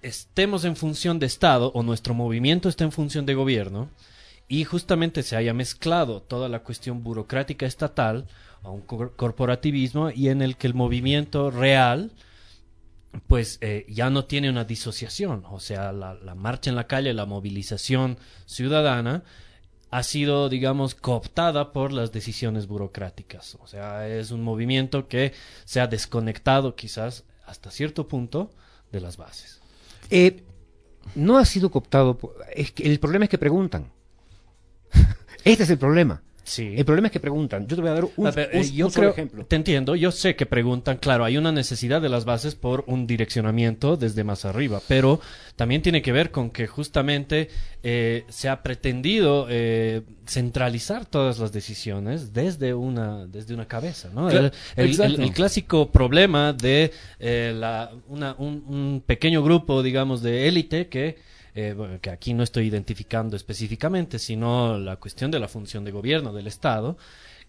[0.00, 3.90] estemos en función de Estado o nuestro movimiento está en función de gobierno
[4.48, 8.26] y justamente se haya mezclado toda la cuestión burocrática estatal
[8.62, 12.12] a un cor- corporativismo y en el que el movimiento real
[13.26, 17.26] pues eh, ya no tiene una disociación, o sea, la marcha en la calle, la
[17.26, 19.22] movilización ciudadana
[19.90, 23.56] ha sido, digamos, cooptada por las decisiones burocráticas.
[23.60, 25.32] O sea, es un movimiento que
[25.64, 28.50] se ha desconectado quizás hasta cierto punto
[28.92, 29.60] de las bases.
[30.10, 30.44] Eh,
[31.14, 32.18] no ha sido cooptado.
[32.54, 33.90] Es que el problema es que preguntan.
[35.44, 36.22] este es el problema.
[36.48, 36.74] Sí.
[36.76, 37.66] El problema es que preguntan.
[37.66, 39.44] Yo te voy a dar un, A ver, un- eh, yo un solo creo- ejemplo.
[39.46, 43.06] Te entiendo, yo sé que preguntan, claro, hay una necesidad de las bases por un
[43.06, 45.20] direccionamiento desde más arriba, pero
[45.56, 47.48] también tiene que ver con que justamente
[47.82, 54.30] eh, se ha pretendido eh, centralizar todas las decisiones desde una, desde una cabeza, ¿no?
[54.30, 60.88] El- el clásico problema de eh, la, una- un, un pequeño grupo, digamos, de élite
[60.88, 61.18] que
[61.60, 66.32] eh, que aquí no estoy identificando específicamente, sino la cuestión de la función de gobierno
[66.32, 66.96] del Estado,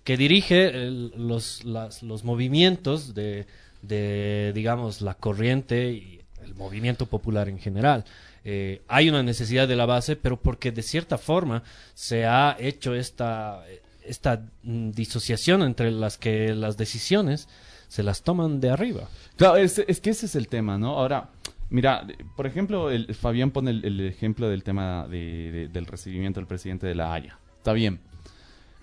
[0.04, 3.46] que dirige el- los, las- los movimientos de,
[3.82, 8.04] de, digamos, la corriente y el movimiento popular en general.
[8.46, 11.62] Eh, hay una necesidad de la base, pero porque de cierta forma
[11.94, 13.64] se ha hecho esta,
[14.04, 17.48] esta mm, disociación entre las que las decisiones
[17.90, 19.10] se las toman de arriba.
[19.36, 20.98] Claro, es, es que ese es el tema, ¿no?
[20.98, 21.30] Ahora,
[21.70, 22.06] mira,
[22.36, 26.88] por ejemplo, el, Fabián pone el, ejemplo del tema de- de- del recibimiento del presidente
[26.88, 27.38] de la Haya.
[27.58, 28.00] Está bien.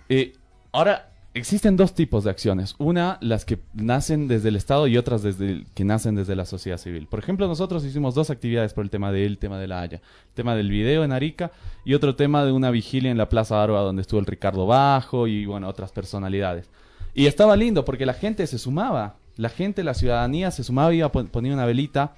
[0.08, 0.34] Eh,
[0.72, 2.74] ahora, existen dos tipos de acciones.
[2.78, 6.78] Una, las que nacen desde el Estado y otras desde que nacen desde la sociedad
[6.78, 7.06] civil.
[7.08, 9.96] Por ejemplo, nosotros hicimos dos actividades por el tema del tema de la Haya.
[10.28, 11.50] El tema del video en Arica
[11.84, 15.26] y otro tema de una vigilia en la Plaza Arba donde estuvo el Ricardo Bajo
[15.26, 16.70] y, bueno, otras personalidades.
[17.14, 19.16] Y estaba lindo porque la gente se sumaba.
[19.36, 22.14] La gente, la ciudadanía se sumaba, iba pon- ponía una velita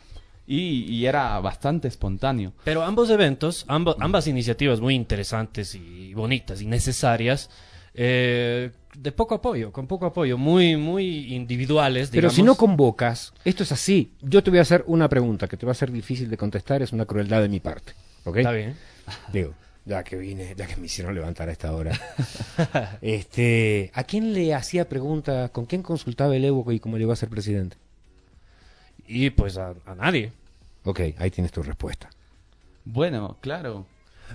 [0.49, 2.55] y, y era bastante espontáneo.
[2.65, 7.51] Pero ambos eventos, ambas iniciativas muy interesantes y bonitas y necesarias,
[7.93, 12.09] eh, de poco apoyo, con poco apoyo, muy, muy individuales.
[12.11, 14.15] Pero si no convocas, esto es así.
[14.23, 16.81] Yo te voy a hacer una pregunta que te va a ser difícil de contestar,
[16.81, 17.93] es una crueldad de mi parte.
[18.25, 18.39] ¿Ok?
[18.39, 18.75] Está bien.
[19.31, 19.53] Digo,
[19.85, 21.93] ya que vine, ya que me hicieron levantar a esta hora.
[23.03, 25.51] este, ¿A quién le hacía preguntas?
[25.51, 27.77] ¿Con quién consultaba el Evo y cómo llegó a ser presidente?
[29.09, 30.33] Y pues a, a nadie.
[30.85, 32.11] Ok, ahí tienes tu respuesta.
[32.85, 33.87] Bueno, claro.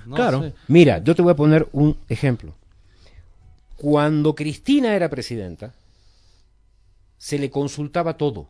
[0.06, 0.42] No Claro.
[0.42, 0.54] sé.
[0.68, 2.54] Mira, yo te voy a poner un ejemplo.
[3.78, 5.74] Cuando Cristina era presidenta,
[7.18, 8.48] se le consultaba todo.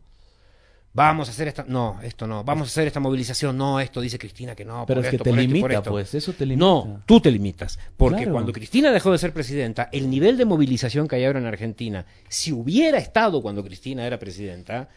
[0.95, 4.19] Vamos a hacer esta, no, esto no, vamos a hacer esta movilización, no, esto dice
[4.19, 5.89] Cristina que no, Pero por es que esto, te limita, esto.
[5.89, 6.13] pues.
[6.13, 6.63] Eso te limita.
[6.63, 7.79] No, tú te limitas.
[7.97, 8.33] Porque Claro.
[8.33, 12.05] cuando Cristina dejó de ser presidenta, el nivel de movilización que hay ahora en Argentina,
[12.29, 14.87] si hubiera estado cuando Cristina era presidenta,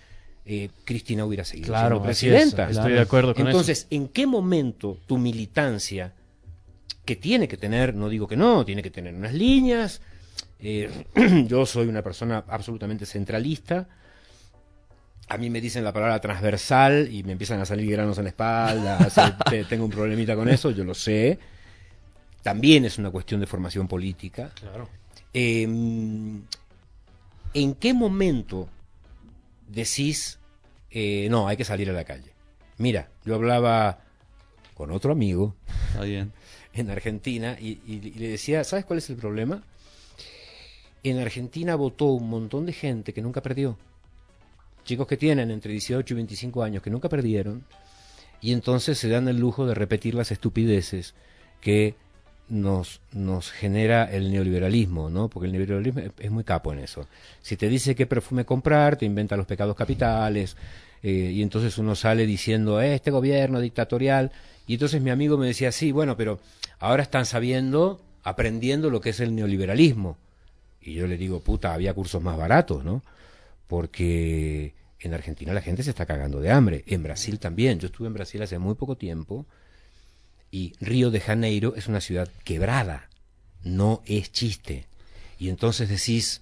[0.47, 2.19] eh, Cristina hubiera seguido Claro, siendo es.
[2.19, 2.71] presidenta.
[2.71, 6.13] Estoy de acuerdo con Entonces, ¿en qué momento tu militancia,
[7.05, 10.01] que tiene que tener, no digo que no, tiene que tener unas líneas,
[10.61, 10.89] eh,
[11.49, 13.89] yo soy una persona absolutamente centralista,
[15.29, 18.31] a mí me dicen la palabra transversal y me empiezan a salir granos en la
[18.31, 21.39] espalda, o sea, te- tengo un problemita con eso, yo lo sé.
[22.45, 24.53] También es una cuestión de formación política.
[24.61, 24.89] Claro.
[25.35, 25.65] Eh,
[27.55, 28.69] ¿En qué momento
[29.68, 30.38] decís,
[30.90, 32.33] eh, no, hay que salir a la calle?
[32.79, 34.00] Mira, yo hablaba
[34.74, 35.55] con otro amigo
[35.88, 36.33] Está bien.
[36.74, 39.62] en Argentina y, y- y le decía, ¿sabes cuál es el problema?
[41.02, 43.79] En Argentina votó un montón de gente que nunca perdió.
[44.85, 47.64] Chicos que tienen entre 18 y 25 años que nunca perdieron
[48.40, 51.14] y entonces se dan el lujo de repetir las estupideces
[51.61, 51.94] que
[52.49, 55.29] nos, nos genera el neoliberalismo, ¿no?
[55.29, 57.07] Porque el neoliberalismo es, muy capo en eso.
[57.43, 60.57] Si te dice qué perfume comprar, te inventa los pecados capitales,
[61.03, 64.33] eh, y entonces uno sale diciendo, "Eh, este gobierno dictatorial,
[64.67, 66.41] y entonces mi amigo me decía, sí, bueno, pero
[66.79, 70.17] ahora están sabiendo, aprendiendo lo que es el neoliberalismo.
[70.81, 73.03] Y yo le digo, puta, había cursos más baratos, ¿no?
[73.69, 77.79] Porque en Argentina la gente se está cagando de hambre, en Brasil también.
[77.79, 79.47] Yo estuve en Brasil hace muy poco tiempo
[80.51, 83.09] y Río de Janeiro es una ciudad quebrada,
[83.63, 84.87] no es chiste.
[85.39, 86.41] Y entonces decís,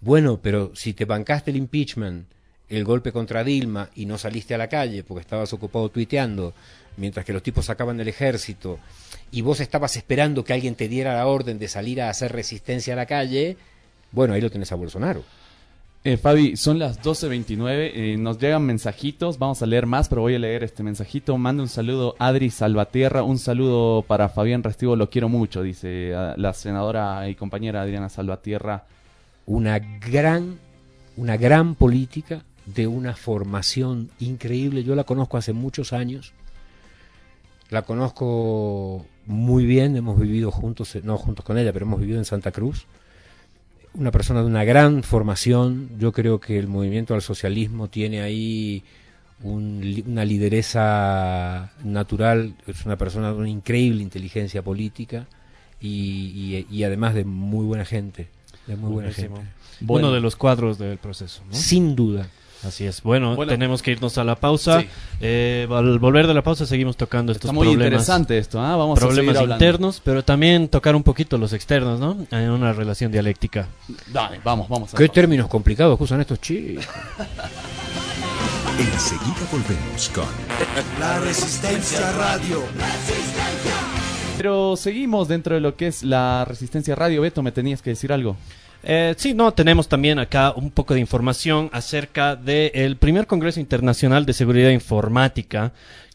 [0.00, 2.26] bueno, pero si te bancaste el impeachment,
[2.68, 6.54] el golpe contra Dilma y no saliste a la calle porque estabas ocupado tuiteando,
[6.96, 8.78] mientras que los tipos sacaban del ejército,
[9.30, 12.94] y vos estabas esperando que alguien te diera la orden de salir a hacer resistencia
[12.94, 13.56] a la calle,
[14.10, 15.24] bueno, ahí lo tenés a Bolsonaro.
[16.04, 20.34] Eh, Fabi, son las 12.29, eh, nos llegan mensajitos, vamos a leer más, pero voy
[20.34, 21.38] a leer este mensajito.
[21.38, 26.34] Manda un saludo Adri Salvatierra, un saludo para Fabián Restivo, lo quiero mucho, dice ah,
[26.36, 28.84] la senadora y compañera Adriana Salvatierra.
[29.46, 30.58] una gran,
[31.16, 34.82] una gran política de una formación increíble.
[34.82, 36.32] Yo la conozco hace muchos años.
[37.70, 42.18] La conozco muy bien, hemos vivido juntos, eh, no juntos con ella, pero hemos vivido
[42.18, 42.86] en Santa Cruz.
[43.94, 45.90] Una persona de una gran formación.
[45.98, 48.84] Yo creo que el movimiento al socialismo tiene ahí
[49.42, 52.54] un una lideresa natural.
[52.66, 55.26] Es una persona de una increíble inteligencia política.
[55.80, 58.28] y, y, además de muy buena gente.
[58.66, 59.40] De muy buena gente.
[59.86, 61.42] Uno de los cuadros del proceso.
[61.50, 62.28] Sin duda.
[62.64, 63.02] Así es.
[63.02, 64.84] Bueno, tenemos que irnos a la pausa.
[65.20, 67.86] Eh, al volver de la pausa seguimos tocando estos muy problemas.
[67.86, 68.76] interesante esto, ¿ah?
[68.76, 72.16] Vamos problemas internos, pero también tocar un poquito los externos, ¿no?
[72.30, 73.68] En una relación dialéctica.
[74.12, 74.94] Dale, vamos, vamos.
[74.94, 76.84] ¿Qué términos complicados usan estos chicos?
[78.78, 80.24] Enseguida volvemos con
[80.98, 82.62] La Resistencia Radio.
[84.36, 87.22] Pero seguimos dentro de lo que es la Resistencia Radio.
[87.22, 88.36] Beto, me tenías que decir algo.
[88.82, 94.26] Eh, sí, no, tenemos también acá un poco de información acerca del primer Congreso Internacional
[94.26, 95.72] de Seguridad Informática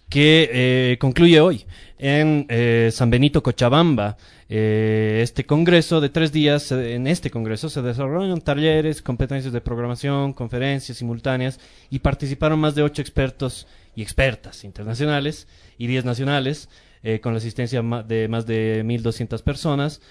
[0.09, 1.65] que eh, concluye hoy
[1.99, 4.17] en eh, San Benito, Cochabamba.
[4.49, 10.31] Eh, este congreso de tres días, en este congreso se desarrollaron talleres, competencias de programación,
[10.33, 16.69] conferencias simultáneas y participaron más de ocho expertos y expertas internacionales y diez nacionales.
[17.21, 20.01] Con la asistencia de más de 1.200 personas,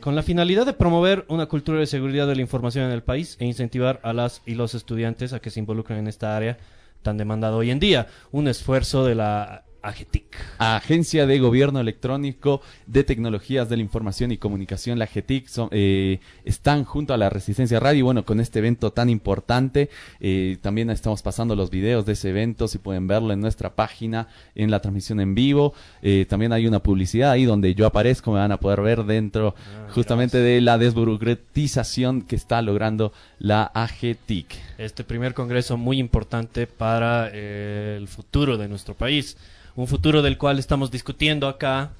[0.00, 3.36] con la finalidad de promover una cultura de seguridad de la información en el país
[3.40, 6.58] e incentivar a las y los estudiantes a que se involucren en esta área
[7.02, 8.08] tan demandado hoy en día.
[8.32, 10.24] Un esfuerzo de la AGETIC.
[10.58, 16.84] Agencia de Gobierno Electrónico de Tecnologías de la Información y Comunicación, la AGETIC, eh, están
[16.84, 18.04] junto a la Resistencia Radio.
[18.04, 22.68] Bueno, con este evento tan importante, eh, también estamos pasando los videos de ese evento,
[22.68, 25.74] si pueden verlo en nuestra página, en la transmisión en vivo.
[26.02, 29.54] Eh, también hay una publicidad ahí donde yo aparezco, me van a poder ver dentro
[29.56, 34.56] ah, justamente de la desburocratización que está logrando la AGETIC.
[34.78, 39.36] Este primer congreso muy importante para el futuro de nuestro país
[39.78, 41.92] un futuro del cual estamos discutiendo acá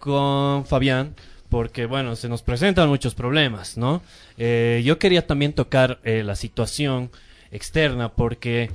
[0.00, 1.14] con Fabián,
[1.48, 4.02] porque bueno, se nos presentan muchos problemas, ¿no?
[4.36, 7.12] Eh, yo quería también tocar eh, la situación
[7.52, 8.72] externa, porque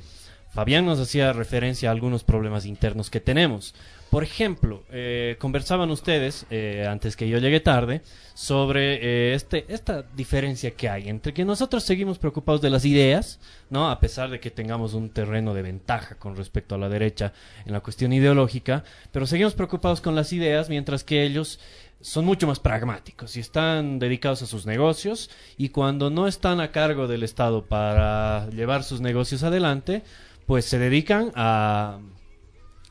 [0.54, 3.74] Fabián nos hacía referencia a algunos problemas internos que tenemos.
[4.10, 8.02] Por ejemplo, eh, conversaban ustedes, eh, antes que yo llegue tarde,
[8.34, 13.40] sobre eh, este, esta diferencia que hay entre que nosotros seguimos preocupados de las ideas,
[13.68, 13.90] ¿no?
[13.90, 17.32] A pesar de que tengamos un terreno de ventaja con respecto a la derecha
[17.64, 21.58] en la cuestión ideológica, pero seguimos preocupados con las ideas, mientras que ellos
[22.00, 26.70] son mucho más pragmáticos y están dedicados a sus negocios y cuando no están a
[26.70, 30.04] cargo del Estado para llevar sus negocios adelante,
[30.46, 31.98] pues se dedican a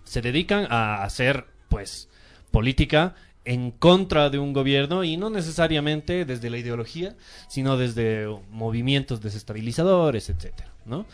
[0.05, 2.07] se dedican a hacer, pues,
[2.51, 7.15] política en contra de un gobierno y no necesariamente desde la ideología,
[7.47, 11.05] sino desde movimientos desestabilizadores, etcétera, ¿no?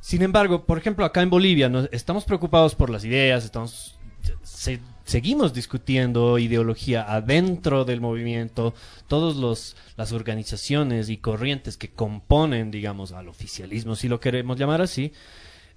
[0.00, 3.98] Sin embargo, por ejemplo, acá en Bolivia estamos preocupados por las ideas, estamos
[5.04, 8.74] seguimos discutiendo ideología adentro del movimiento,
[9.08, 15.12] todas las organizaciones y corrientes que componen, digamos, al oficialismo, si lo queremos llamar así,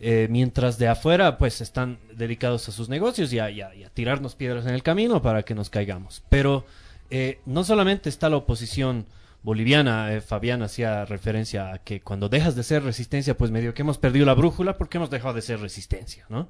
[0.06, 3.50] eh, mientras de afuera pues están dedicados a sus negocios y a,
[3.94, 6.24] tirarnos piedras en el camino para que nos caigamos.
[6.28, 6.66] Pero
[7.10, 9.06] eh, no solamente está la oposición
[9.44, 13.84] boliviana, eh, Fabián hacía referencia a que cuando dejas de ser resistencia pues medio que
[13.84, 16.50] hemos perdido la brújula porque hemos dejado de ser resistencia, ¿no?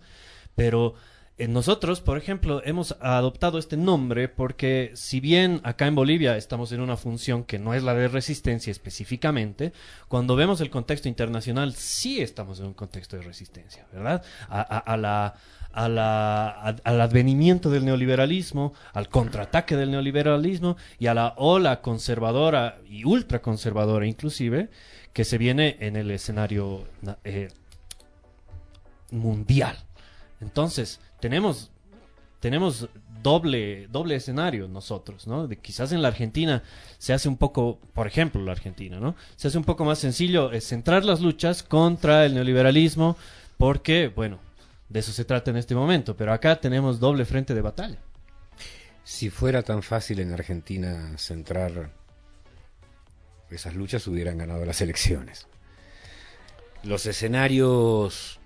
[0.56, 0.96] Pero
[1.40, 6.80] nosotros, por ejemplo, hemos adoptado este nombre porque si bien acá en Bolivia estamos en
[6.80, 9.74] una función que no es la de resistencia específicamente,
[10.08, 14.24] cuando vemos el contexto internacional sí estamos en un contexto de resistencia, ¿verdad?
[14.48, 15.34] A, la,
[15.72, 24.06] al advenimiento del neoliberalismo, al contraataque del neoliberalismo y a la ola conservadora y ultraconservadora
[24.06, 24.70] inclusive
[25.14, 26.86] que se viene en el escenario
[27.24, 27.50] eh,
[29.10, 29.78] mundial.
[30.42, 31.72] Entonces, tenemos,
[32.42, 32.90] tenemos
[33.22, 35.48] doble, doble escenario nosotros, ¿no?
[35.48, 36.64] De, quizás en la Argentina
[36.98, 39.16] se hace un poco, por ejemplo, la Argentina, ¿no?
[39.38, 43.16] Se hace un poco más sencillo centrar las luchas contra el neoliberalismo,
[43.58, 44.40] porque, bueno,
[44.90, 48.00] de eso se trata en este momento, pero acá tenemos doble frente de batalla.
[49.06, 51.90] Si fuera tan fácil en Argentina centrar
[53.50, 55.48] esas luchas, hubieran ganado las elecciones.
[56.84, 58.42] Los escenarios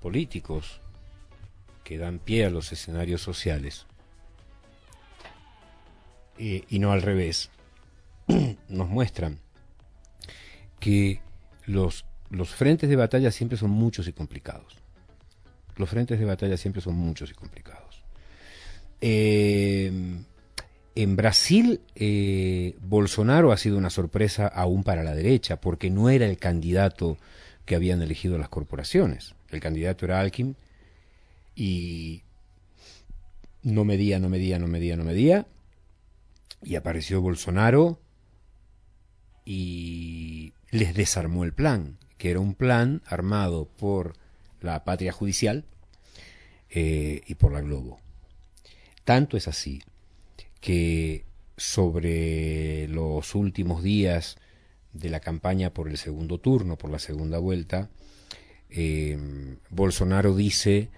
[0.00, 0.81] políticos
[1.84, 3.86] que dan pie a los escenarios sociales,
[6.38, 7.50] eh, y no al revés,
[8.68, 9.38] nos muestran
[10.80, 11.20] que
[11.66, 14.76] los, los frentes de batalla siempre son muchos y complicados.
[15.76, 18.02] Los frentes de batalla siempre son muchos y complicados.
[19.00, 19.90] Eh,
[20.94, 26.26] en Brasil, eh, Bolsonaro ha sido una sorpresa aún para la derecha, porque no era
[26.26, 27.16] el candidato
[27.64, 29.34] que habían elegido las corporaciones.
[29.50, 30.56] El candidato era Alckmin,
[31.54, 32.22] y
[33.62, 35.46] no medía, no medía, no medía, no medía.
[36.62, 38.00] Y apareció Bolsonaro
[39.44, 44.14] y les desarmó el plan, que era un plan armado por
[44.60, 45.64] la patria judicial
[46.70, 48.00] eh, y por la Globo.
[49.04, 49.82] Tanto es así
[50.60, 51.24] que
[51.56, 54.36] sobre los últimos días
[54.92, 57.90] de la campaña por el segundo turno, por la segunda vuelta,
[58.70, 59.18] eh,
[59.70, 60.90] Bolsonaro dice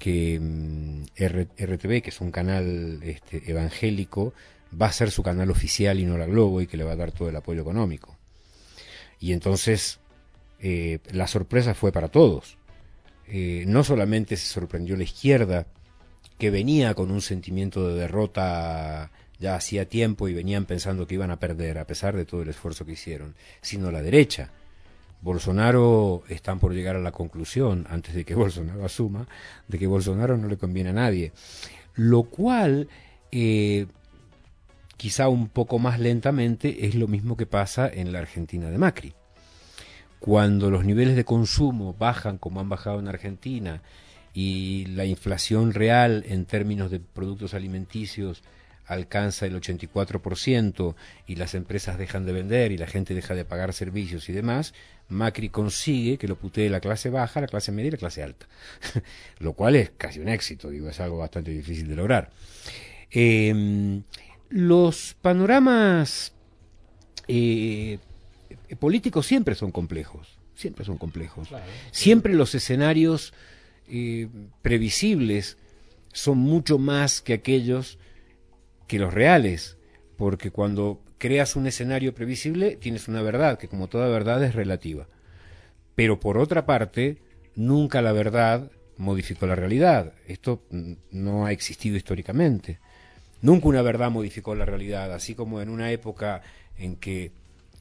[0.00, 4.34] que mm, RTV, que es un canal este, evangélico,
[4.80, 6.96] va a ser su canal oficial y no la Globo y que le va a
[6.96, 8.16] dar todo el apoyo económico.
[9.20, 10.00] Y entonces
[10.58, 12.56] eh, la sorpresa fue para todos.
[13.28, 15.66] Eh, no solamente se sorprendió la izquierda,
[16.38, 21.30] que venía con un sentimiento de derrota ya hacía tiempo y venían pensando que iban
[21.30, 24.50] a perder a pesar de todo el esfuerzo que hicieron, sino la derecha.
[25.22, 29.26] Bolsonaro están por llegar a la conclusión, antes de que Bolsonaro asuma,
[29.68, 31.32] de que Bolsonaro no le conviene a nadie.
[31.94, 32.88] Lo cual,
[33.32, 33.86] eh,
[34.96, 39.14] quizá un poco más lentamente, es lo mismo que pasa en la Argentina de Macri.
[40.18, 43.82] Cuando los niveles de consumo bajan como han bajado en Argentina
[44.34, 48.42] y la inflación real en términos de productos alimenticios
[48.90, 50.96] alcanza el 84%
[51.28, 54.74] y las empresas dejan de vender y la gente deja de pagar servicios y demás,
[55.08, 58.46] Macri consigue que lo putee la clase baja, la clase media y la clase alta.
[59.38, 62.30] lo cual es casi un éxito, digo, es algo bastante difícil de lograr.
[63.12, 64.02] Em,
[64.48, 66.32] los panoramas
[67.28, 67.98] eh,
[68.80, 71.48] políticos siempre son complejos, siempre son complejos.
[71.92, 73.32] Siempre los escenarios
[73.88, 74.26] eh,
[74.62, 75.58] previsibles
[76.12, 77.98] son mucho más que aquellos
[78.90, 79.76] que los reales,
[80.16, 85.06] porque cuando creas un escenario previsible tienes una verdad, que como toda verdad es relativa.
[85.94, 87.18] Pero por otra parte,
[87.54, 90.14] nunca la verdad modificó la realidad.
[90.26, 90.64] Esto
[91.12, 92.80] no ha existido históricamente.
[93.42, 96.42] Nunca una verdad modificó la realidad, así como en una época
[96.76, 97.30] en que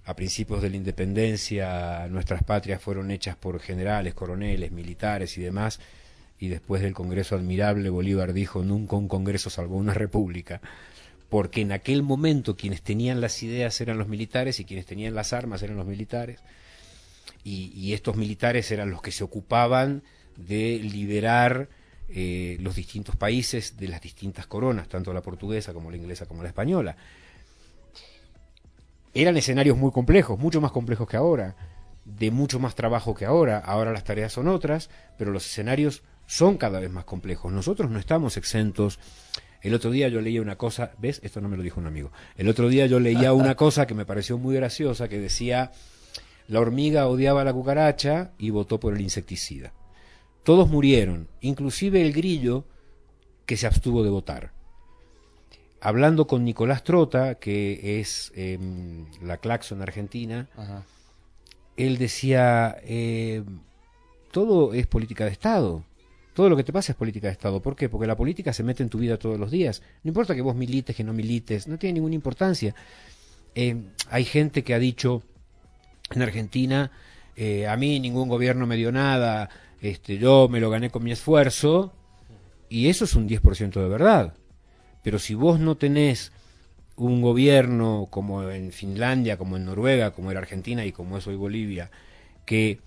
[0.06, 5.80] a principios de la independencia nuestras patrias fueron hechas por generales, coroneles, militares y demás,
[6.40, 10.62] y después del Congreso admirable Bolívar dijo, nunca un Congreso salvó una república
[11.30, 15.32] porque en aquel momento quienes tenían las ideas eran los militares y quienes tenían las
[15.32, 16.42] armas eran los militares,
[17.44, 20.04] y, estos militares eran los que se ocupaban
[20.36, 21.70] de liberar
[22.10, 26.44] eh, los distintos países de las distintas coronas, tanto la portuguesa como la inglesa como
[26.44, 26.96] la española.
[29.14, 31.56] Eran escenarios muy complejos, mucho más complejos que ahora,
[32.06, 33.58] de mucho más trabajo que ahora.
[33.58, 37.52] Ahora las tareas son otras, pero los escenarios son cada vez más complejos.
[37.52, 39.00] Nosotros no estamos exentos
[39.62, 41.20] el otro día yo leía una cosa, ¿ves?
[41.24, 42.12] Esto no me lo dijo un amigo.
[42.38, 45.72] El otro día yo leía una cosa que me pareció muy graciosa que decía,
[46.48, 49.74] la hormiga odiaba a la cucaracha y votó por el insecticida.
[50.44, 52.66] Todos murieron, inclusive el grillo
[53.46, 54.54] que se abstuvo de votar.
[55.82, 60.50] Hablando con Nicolás Trota, que es em, la Claxon argentina,
[61.76, 63.44] él decía, eh,
[64.32, 65.84] todo es política de Estado.
[66.34, 67.62] Todo lo que te pasa es política de Estado.
[67.62, 67.90] ¿Por qué?
[67.90, 69.82] Porque la política se mete en tu vida todos los días.
[70.04, 72.74] No importa que vos milites, que no milites, no tiene ninguna importancia.
[73.56, 73.76] Eh,
[74.10, 75.24] hay gente que ha dicho
[76.12, 76.92] en Argentina,
[77.36, 79.50] eh, a mí ningún gobierno me dio nada,
[79.82, 81.94] este, yo me lo gané con mi esfuerzo,
[82.70, 84.34] y eso es un 10% de verdad.
[85.04, 86.32] Pero si vos no tenés
[86.96, 91.36] un gobierno como en Finlandia, como en Noruega, como en Argentina y como es hoy
[91.36, 91.90] Bolivia,
[92.46, 92.82] que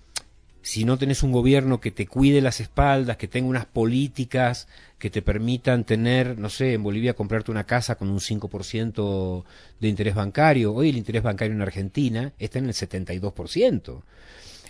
[0.63, 5.09] si no tenés un gobierno que te cuide las espaldas, que tenga unas políticas que
[5.09, 9.43] te permitan tener, no sé, en Bolivia comprarte una casa con un 5%
[9.81, 14.01] de interés bancario, hoy el interés bancario en Argentina está en el 72%.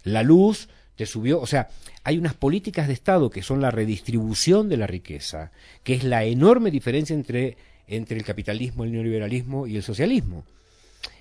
[0.05, 1.69] La luz te subió, o sea,
[2.03, 5.51] hay unas políticas de Estado que son la redistribución de la riqueza,
[5.83, 7.55] que es la enorme diferencia entre,
[7.87, 10.43] entre el capitalismo, el neoliberalismo y el socialismo.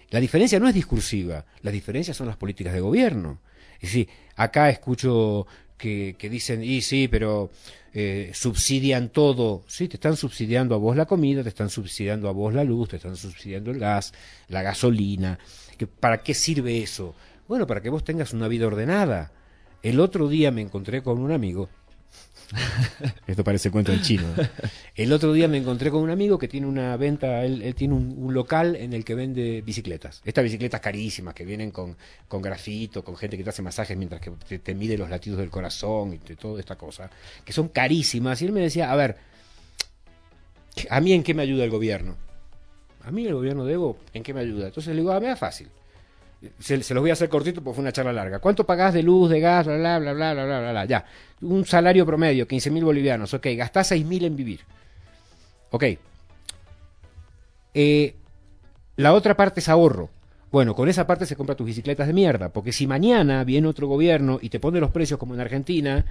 [0.08, 3.38] La diferencia no es discursiva, las diferencias son las políticas de gobierno.
[3.82, 7.50] Y sí, acá escucho que, dicen, y sí, pero
[7.92, 9.64] eh, subsidian todo.
[9.66, 12.90] Sí, te están subsidiando a vos la comida, te están subsidiando a vos la luz,
[12.90, 14.14] te están subsidiando el gas,
[14.48, 15.38] la gasolina.
[15.98, 17.16] ¿Para qué sirve eso?
[17.48, 19.32] Bueno, para que vos tengas una vida ordenada.
[19.82, 21.68] El otro día me encontré con un amigo
[23.26, 24.24] Esto parece cuento del chino.
[24.94, 28.32] El otro día me encontré con un amigo que tiene una venta, él, tiene un,
[28.32, 30.22] local en el que vende bicicletas.
[30.24, 31.96] Estas bicicletas carísimas que vienen con,
[32.28, 35.50] con grafito, con gente que te hace masajes mientras que te, mide los latidos del
[35.50, 37.10] corazón y toda esta cosa,
[37.44, 38.40] que son carísimas.
[38.42, 39.16] Y él me decía, a ver,
[40.88, 42.16] ¿a mí en qué me ayuda el gobierno?
[43.04, 44.66] A mí el gobierno de Evo, ¿en qué me ayuda?
[44.66, 45.68] Entonces le digo, ah, me da fácil
[46.58, 48.38] se, los voy a hacer cortito porque fue una charla larga.
[48.38, 51.04] ¿Cuánto pagás de luz, de gas, bla, bla, bla, bla, bla, bla, bla, Ya.
[51.40, 53.34] Un salario promedio, 15 mil bolivianos.
[53.34, 54.60] Ok, gastás 6 mil en vivir.
[55.70, 55.84] Ok.
[57.74, 58.14] Eh,
[58.96, 60.10] la otra parte es ahorro.
[60.50, 63.86] Bueno, con esa parte se compra tus bicicletas de mierda, porque si mañana viene otro
[63.86, 66.04] gobierno y te pone los precios como en Argentina,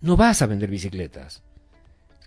[0.00, 1.42] no vas a vender bicicletas.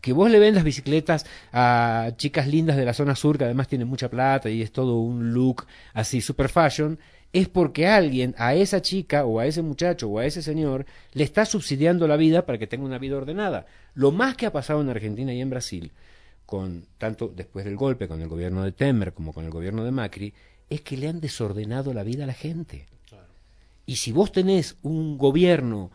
[0.02, 3.90] Que vos le vendas bicicletas a chicas lindas de la zona sur que además tienen
[3.90, 6.98] mucha plata y es todo un look así super fashion,
[7.34, 11.24] es porque alguien a esa chica o a ese muchacho o a ese señor le
[11.24, 13.66] está subsidiando la vida para que tenga una vida ordenada.
[13.94, 15.92] Lo más que ha pasado en Argentina y en Brasil,
[16.46, 19.92] con tanto después del golpe con el gobierno de Temer como con el gobierno de
[19.92, 20.34] Macri,
[20.70, 22.88] es que le han desordenado la vida a la gente.
[23.86, 25.92] Y si vos tenés un gobierno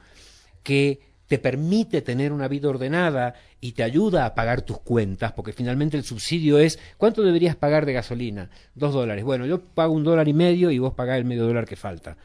[0.63, 5.53] que te permite tener una vida ordenada y te ayuda a pagar tus cuentas, porque
[5.53, 8.51] finalmente el subsidio es, ¿cuánto deberías pagar de gasolina?
[8.75, 9.25] Dos dólares.
[9.25, 12.17] Bueno, yo pago un dólar y medio y vos pagás el medio dólar que falta.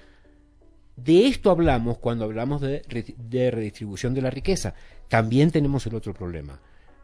[0.96, 2.84] De esto hablamos cuando hablamos de,
[3.18, 4.76] de redistribución de la riqueza.
[5.08, 6.60] También tenemos el otro problema.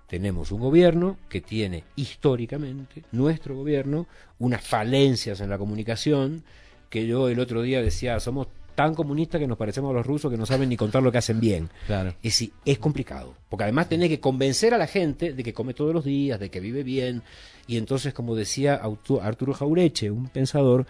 [0.08, 4.08] Tenemos un gobierno que tiene históricamente, nuestro gobierno,
[4.40, 6.44] unas falencias en la comunicación,
[6.90, 8.48] que yo el otro día decía, somos
[8.78, 11.18] tan comunistas que nos parecemos a los rusos que no saben ni contar lo que
[11.18, 11.68] hacen bien.
[11.88, 12.14] Claro.
[12.22, 15.74] Y sí, es complicado, porque además tenés que convencer a la gente de que come
[15.74, 17.24] todos los días, de que vive bien,
[17.66, 18.80] y entonces, como decía
[19.24, 20.86] Arturo Jaureche, un pensador,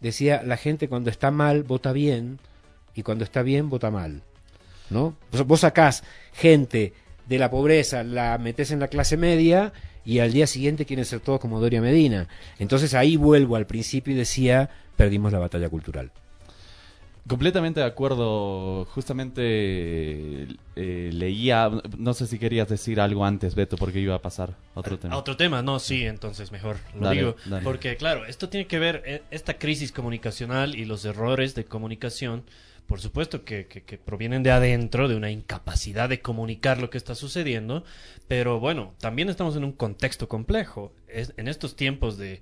[0.00, 2.40] decía, la gente cuando está mal vota bien,
[2.96, 4.22] y cuando está bien vota mal.
[4.90, 5.14] ¿No?
[5.46, 6.94] Vos sacás gente
[7.28, 9.72] de la pobreza, la metés en la clase media,
[10.04, 12.26] y al día siguiente quieren ser todos como Doria Medina.
[12.58, 16.10] Entonces ahí vuelvo al principio y decía, perdimos la batalla cultural.
[17.28, 18.86] Completamente de acuerdo.
[18.86, 24.54] Justamente eh, leía, no sé si querías decir algo antes, Beto, porque iba a pasar
[24.74, 25.14] a otro tema.
[25.14, 27.36] A otro tema, no, sí, entonces mejor lo digo.
[27.62, 32.44] Porque claro, esto tiene que ver, eh, esta crisis comunicacional y los errores de comunicación,
[32.86, 37.14] por supuesto que, que, provienen de adentro, de una incapacidad de comunicar lo que está
[37.14, 37.84] sucediendo,
[38.26, 40.94] pero bueno, también estamos en un contexto complejo.
[41.08, 42.40] Es, en estos tiempos de,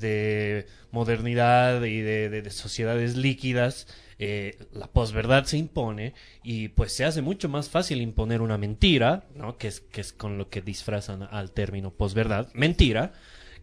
[0.00, 3.86] de modernidad y de, de sociedades líquidas,
[4.18, 9.24] eh, la posverdad se impone y pues se hace mucho más fácil imponer una mentira,
[9.34, 9.58] ¿no?
[9.58, 13.12] Que es, que es con lo que disfrazan al término posverdad, mentira,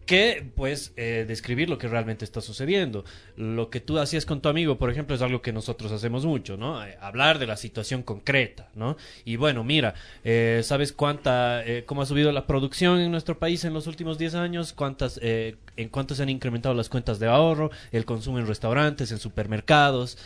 [0.06, 3.04] que pues eh, describir lo que realmente está sucediendo.
[3.36, 6.56] Lo que tú hacías con tu amigo, por ejemplo, es algo que nosotros hacemos mucho,
[6.56, 6.84] ¿no?
[6.84, 8.96] Eh, hablar de la situación concreta, ¿no?
[9.24, 9.94] Y bueno, mira,
[10.24, 14.34] eh, ¿sabes cuánta, cómo ha subido la producción en nuestro país en los últimos 10
[14.34, 14.72] años?
[14.72, 19.18] ¿Cuántas, en cuánto se han incrementado las cuentas de ahorro, el consumo en restaurantes, en
[19.18, 20.18] supermercados,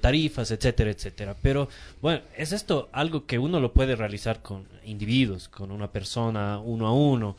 [0.00, 1.36] tarifas, etcétera, etcétera?
[1.40, 1.68] Pero
[2.00, 6.86] bueno, ¿es esto algo que uno lo puede realizar con individuos, con una persona, uno
[6.86, 7.36] a uno?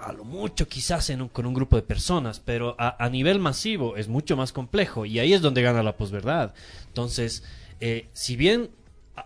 [0.00, 4.08] A lo mucho quizás en con un grupo de personas, pero a, nivel masivo es
[4.08, 6.54] mucho más complejo y ahí es donde gana la posverdad.
[6.86, 7.42] Entonces,
[7.80, 8.70] eh, si bien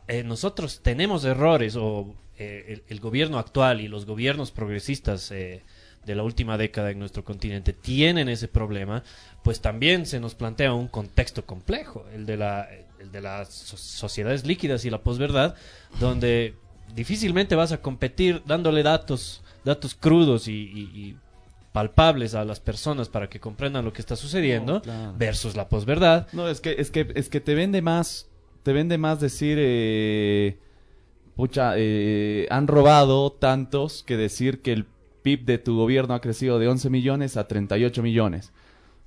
[0.08, 6.22] eh, nosotros tenemos errores o eh, el, gobierno actual y los gobiernos progresistas de la
[6.22, 9.04] última década en nuestro continente tienen ese problema,
[9.44, 12.68] pues también se nos plantea un contexto complejo, el de, la,
[12.98, 15.54] el de las sociedades líquidas y la posverdad,
[16.00, 16.54] donde
[16.94, 21.16] difícilmente vas a competir dándole datos datos crudos y,
[21.72, 24.82] palpables a las personas para que comprendan lo que está sucediendo
[25.16, 26.28] versus la posverdad.
[26.32, 28.28] No, es que es que es que te vende más
[28.62, 30.58] te vende más decir eh,
[31.34, 34.86] pucha, eh, han robado tantos que decir que el
[35.22, 38.52] PIB de tu gobierno ha crecido de 11 millones a 38 millones.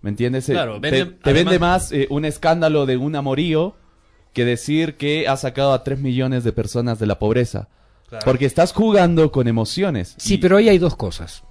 [0.02, 0.50] ¿Me entiendes?
[0.50, 0.56] Eh,
[1.24, 3.76] te, vende más un escándalo de un amorío
[4.34, 7.70] que decir que ha sacado a 3 millones de personas de la pobreza.
[8.24, 10.16] Porque estás jugando con emociones.
[10.18, 11.44] Sí, pero ahí hay dos cosas.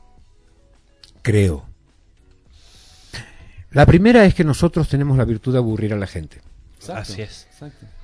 [1.22, 1.66] Creo.
[3.70, 6.40] La primera es que nosotros tenemos la virtud de aburrir a la gente.
[6.88, 7.48] Así es.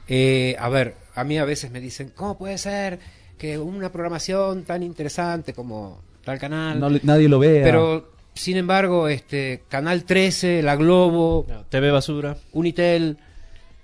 [0.08, 2.98] Eh, a ver, a mí a veces me dicen, ¿cómo puede ser
[3.38, 7.00] que una programación tan interesante como tal canal...
[7.04, 7.62] nadie lo vea.
[7.62, 11.46] Pero, sin embargo, este Canal 13, La Globo...
[11.68, 12.36] TV Basura.
[12.52, 13.18] Unitel...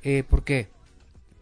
[0.03, 0.69] Eh, ¿Por qué?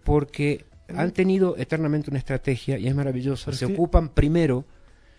[0.05, 0.65] Porque
[0.97, 3.53] han tenido eternamente una estrategia y es maravilloso.
[3.53, 4.65] Se ocupan primero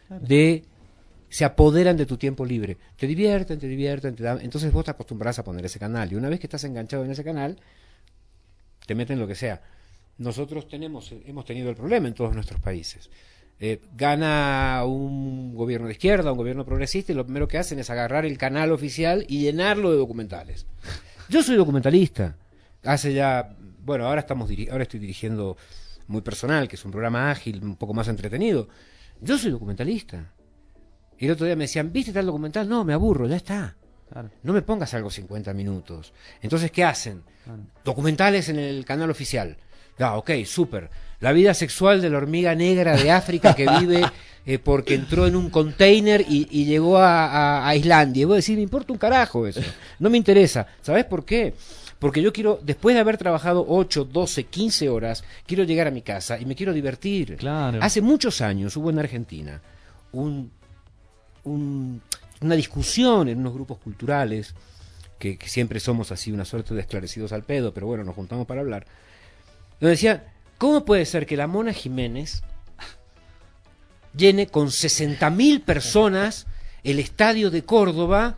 [0.10, 0.64] de
[1.30, 2.78] se apoderan de tu tiempo libre.
[2.96, 4.40] Te divierten, te divierten, te dan...
[4.42, 6.12] Entonces vos te acostumbras a poner ese canal.
[6.12, 7.58] Y una vez que estás enganchado en ese canal,
[8.86, 9.62] te meten lo que sea.
[10.18, 13.10] Nosotros tenemos, hemos tenido el problema en todos nuestros países.
[13.60, 17.90] Eh, gana un gobierno de izquierda, un gobierno progresista, y lo primero que hacen es
[17.90, 20.66] agarrar el canal oficial y llenarlo de documentales.
[21.30, 22.36] Yo soy documentalista.
[22.84, 23.56] Hace ya
[23.86, 25.58] bueno, ahora, estamos ahora estoy dirigiendo
[26.08, 28.68] muy personal, que es un programa ágil, un poco más entretenido.
[29.22, 30.32] Yo soy documentalista.
[31.18, 32.68] Y el otro día me decían, ¿viste tal documental?
[32.68, 33.76] No, me aburro, ya está.
[34.44, 36.14] No me pongas algo 50 minutos.
[36.42, 37.24] Entonces, ¿qué hacen?
[37.84, 39.58] Documentales en el canal oficial.
[40.00, 40.90] Ah, ok, súper.
[41.20, 44.04] La vida sexual de la hormiga negra de África que vive
[44.46, 48.24] eh, porque entró en un container y, llegó a, a, Islandia.
[48.24, 49.62] Y voy a decir, me importa un carajo eso.
[50.00, 50.68] No me interesa.
[50.82, 51.54] ¿Sabes por qué?
[52.00, 56.02] Porque yo quiero, después de haber trabajado 8, 12, 15 horas, quiero llegar a mi
[56.02, 57.38] casa y me quiero divertir.
[57.38, 57.80] Claro.
[57.82, 59.62] Hace muchos años hubo en Argentina
[60.12, 60.52] un,
[61.46, 62.02] un-
[62.42, 64.54] una discusión en unos grupos culturales,
[65.18, 68.46] que, que siempre somos así una suerte de esclarecidos al pedo, pero bueno, nos juntamos
[68.46, 68.86] para hablar,
[69.80, 72.44] donde decía, ¿cómo puede ser que la Mona Jiménez
[74.16, 76.46] llene con 60.000 personas
[76.84, 78.38] el estadio de Córdoba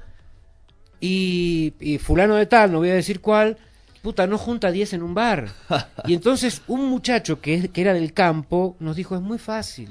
[0.99, 3.57] y, y fulano de tal, no voy a decir cuál,
[4.01, 5.49] puta, no junta 10 en un bar?
[6.05, 9.89] Y entonces un muchacho que, que era del campo nos dijo, es muy fácil.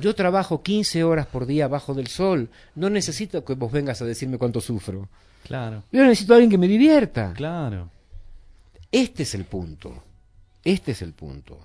[0.00, 2.48] Yo trabajo 15 horas por día bajo del sol.
[2.74, 5.08] No necesito que vos vengas a decirme cuánto sufro.
[5.44, 7.32] Claro, Yo necesito a alguien que me divierta.
[7.34, 7.90] claro.
[8.92, 10.02] Este es el punto.
[10.64, 11.58] Este es el punto.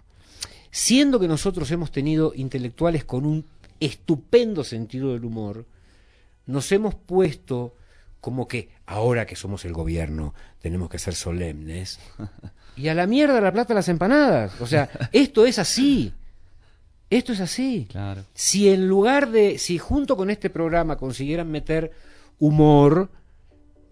[0.69, 3.45] Siendo que nosotros hemos tenido intelectuales con un
[3.79, 5.65] estupendo sentido del humor,
[6.45, 7.73] nos hemos puesto
[8.25, 11.99] como que ahora que somos el gobierno tenemos que ser solemnes.
[12.77, 14.59] Y a la mierda la plata las empanadas.
[14.59, 16.11] O sea, esto es así.
[17.09, 17.87] Esto es así.
[17.89, 18.25] Claro.
[18.33, 21.93] Si en lugar de, si junto con este programa consiguieran meter
[22.37, 23.09] humor,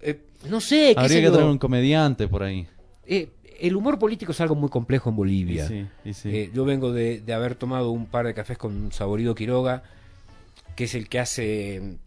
[0.01, 0.19] eh,
[0.49, 2.67] no sé, qué Habría que traer un comediante por ahí.
[3.05, 3.29] eh,
[3.61, 5.63] el humor político es algo muy complejo en Bolivia.
[5.63, 6.35] Y sí, y sí.
[6.35, 9.83] Eh, yo vengo de, de haber tomado un par de cafés con Saborido Quiroga,
[10.75, 11.99] que es el que hace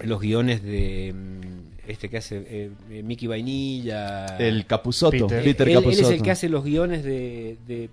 [0.00, 4.36] los guiones de mm, este que hace eh, eh, Mickey Vainilla.
[4.38, 5.42] el Capuzoto, Peter.
[5.42, 7.90] Peter, él, él es el que hace los guiones de, de,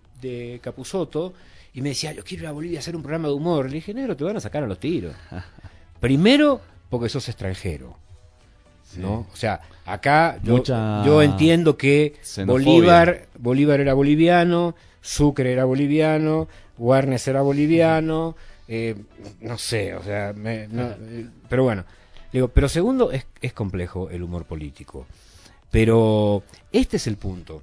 [1.74, 3.68] y me decía, yo quiero ir a Bolivia a hacer un programa de humor.
[3.68, 5.14] Le dije, negro, te van a sacar a los tiros.
[6.00, 7.98] Primero, porque sos extranjero.
[8.98, 9.28] ¿no?
[9.32, 12.66] O sea, acá yo, yo entiendo que xenofobia.
[12.66, 16.48] Bolívar, Bolívar era boliviano, Sucre era boliviano,
[16.78, 18.38] Warnes era boliviano,
[18.68, 18.96] eh,
[19.42, 21.86] no sé, o sea, me- no, eh, pero bueno,
[22.32, 25.06] digo, pero segundo es, es complejo el humor político,
[25.72, 27.62] pero este es el punto.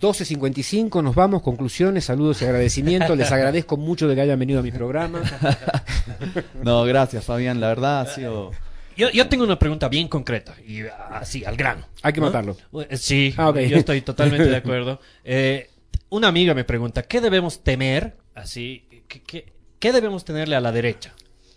[0.00, 3.18] 12.55, nos vamos, conclusiones, saludos y agradecimientos.
[3.18, 5.20] Les agradezco mucho de que hayan venido a mi programa.
[6.62, 7.60] No, gracias, Fabián.
[7.60, 8.50] La verdad ha sido.
[8.96, 11.86] Yo, yo tengo una pregunta bien concreta y así, al grano.
[12.02, 12.26] Hay que ¿no?
[12.26, 12.56] matarlo.
[12.88, 15.00] Eh, Sí, Ah, yo estoy totalmente de acuerdo.
[15.24, 15.70] Eh,
[16.10, 18.16] una amiga me pregunta, ¿qué debemos temer?
[18.34, 21.14] Así, ¿qué, qué, debemos tenerle a la derecha?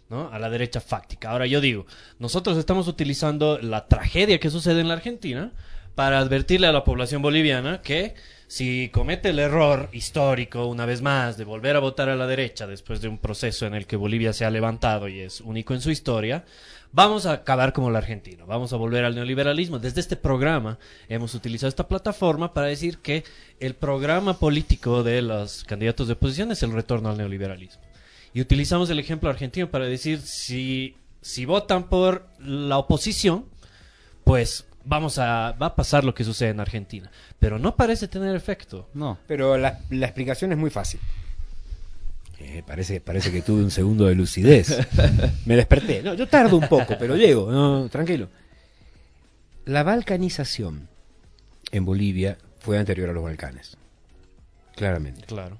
[0.09, 0.29] ¿no?
[0.31, 1.31] A la derecha fáctica.
[1.31, 1.85] Ahora yo digo,
[2.19, 5.51] nosotros estamos utilizando la tragedia que sucede en la Argentina
[5.95, 8.15] para advertirle a la población boliviana que
[8.47, 12.67] si comete el error histórico una vez más de volver a votar a la derecha
[12.67, 15.81] después de un proceso en el que Bolivia se ha levantado y es único en
[15.81, 16.45] su historia,
[16.93, 19.79] vamos a acabar como la Argentina, vamos a volver al neoliberalismo.
[19.79, 20.77] Desde este programa
[21.09, 23.25] hemos utilizado esta plataforma para decir que
[23.59, 27.81] el programa político de los candidatos de oposición es el retorno al neoliberalismo.
[28.33, 33.45] Y utilizamos el ejemplo argentino para decir si, si votan por la oposición,
[34.23, 38.35] pues vamos a va a pasar lo que sucede en Argentina, pero no parece tener
[38.35, 38.89] efecto.
[38.93, 39.17] No.
[39.27, 40.99] Pero la, la explicación es muy fácil.
[42.43, 44.77] Eh, parece, parece que tuve un segundo de lucidez.
[45.45, 46.03] Me desperté.
[46.03, 47.49] No, yo tardo un poco, pero llego.
[47.49, 48.27] No, tranquilo.
[49.65, 50.89] La balcanización
[51.71, 53.77] en Bolivia fue anterior a los Balcanes.
[54.75, 55.25] Claramente.
[55.25, 55.57] Claro.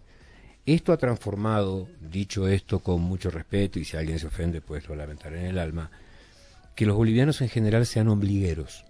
[0.66, 4.96] Esto ha transformado, dicho esto con mucho respeto, y si alguien se ofende, pues lo
[4.96, 5.90] lamentaré en el alma,
[6.76, 8.84] que los bolivianos en general sean ombligueros.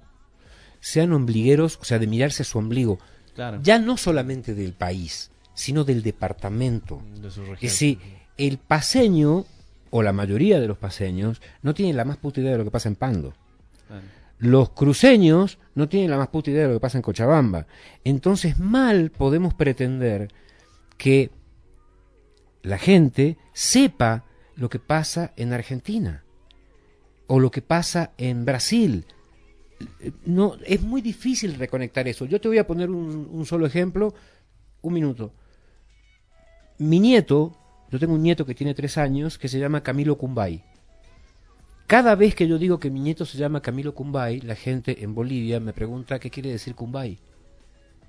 [0.80, 3.00] Sean ombligueros, o sea, de mirarse a su ombligo.
[3.36, 3.60] Claro.
[3.62, 7.02] Ya no solamente del país, sino del departamento.
[7.22, 7.56] De su región.
[7.56, 8.00] Es decir,
[8.38, 9.46] el paseño,
[9.90, 12.72] o la mayoría de los paseños, no tienen la más puta idea de lo que
[12.72, 13.34] pasa en Pando.
[14.40, 17.68] Los cruceños no tienen la más puta idea de lo que pasa en Cochabamba.
[18.04, 20.30] Entonces, mal podemos pretender
[20.98, 21.32] que
[22.62, 24.26] la gente sepa
[24.56, 26.24] lo que pasa en Argentina
[27.28, 29.06] o lo que pasa en Brasil.
[30.26, 32.26] No, es muy difícil reconectar eso.
[32.26, 34.14] Yo te voy a poner un, un solo ejemplo,
[34.82, 35.34] un minuto.
[36.80, 37.56] Mi nieto,
[37.92, 40.64] yo tengo un nieto que tiene tres años, que se llama Camilo Cumbay.
[41.88, 45.14] Cada vez que yo digo que mi nieto se llama Camilo Cumbay, la gente en
[45.14, 47.20] Bolivia me pregunta qué quiere decir Cumbay.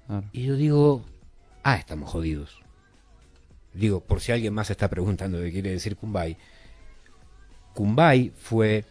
[0.07, 0.25] Claro.
[0.33, 1.05] Y yo digo,
[1.63, 2.61] ah, estamos jodidos.
[3.75, 6.37] Digo, por si alguien más está preguntando qué quiere decir Cumbay.
[7.75, 8.85] Cumbay fue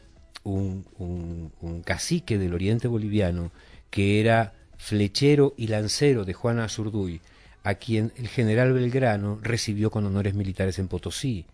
[0.43, 3.51] un, un- un cacique del oriente boliviano
[3.89, 7.21] que era flechero y lancero de Juana Azurduy,
[7.63, 11.45] a quien el general Belgrano recibió con honores militares en Potosí.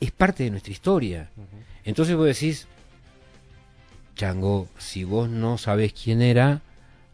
[0.00, 1.30] Es parte de nuestra historia.
[1.84, 2.66] Entonces vos decís,
[4.14, 6.62] Chango, si vos no sabés quién era,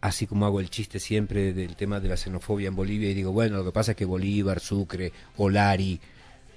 [0.00, 3.32] así como hago el chiste siempre del tema de la xenofobia en Bolivia y digo,
[3.32, 6.00] bueno, lo que pasa es que Bolívar, Sucre, Olari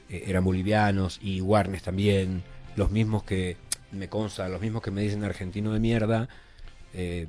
[0.09, 2.43] eh, eran bolivianos y Warnes también,
[2.75, 3.57] los mismos que
[3.91, 6.27] me consta, los mismos que me dicen argentino de mierda,
[6.93, 7.27] eh,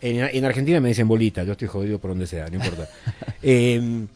[0.00, 2.88] en, en Argentina me dicen bolita, yo estoy jodido por donde sea, no importa.
[3.46, 4.06] Eh,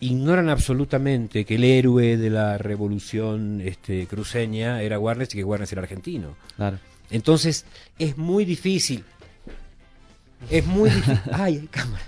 [0.00, 5.72] ignoran absolutamente que el héroe de la revolución este, cruceña era Warnes y que Warnes
[5.72, 6.36] era argentino.
[6.56, 6.78] Claro.
[7.10, 7.66] Entonces,
[7.98, 9.04] es muy difícil.
[10.48, 11.20] Es muy difícil.
[11.32, 12.04] ¡Ay, cámara!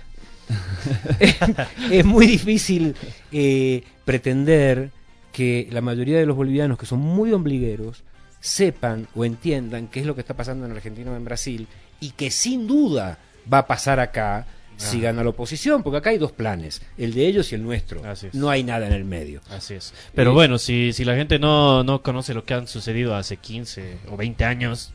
[1.19, 1.35] es,
[1.91, 2.95] es muy difícil
[3.31, 4.91] eh, pretender
[5.31, 8.03] que la mayoría de los bolivianos que son muy ombligueros
[8.43, 11.65] sepan o entiendan qué es lo que está pasando en Argentina o en Brasil
[12.01, 13.17] y que sin duda
[13.51, 17.25] va a pasar acá si gana la oposición, porque acá hay dos planes, el de
[17.25, 18.03] ellos y el nuestro.
[18.03, 18.33] Así es.
[18.33, 19.39] No hay nada en el medio.
[19.49, 19.93] Así es.
[20.13, 23.99] Pero bueno, si, si la gente no, no conoce lo que han sucedido hace 15
[24.11, 24.91] o 20 años,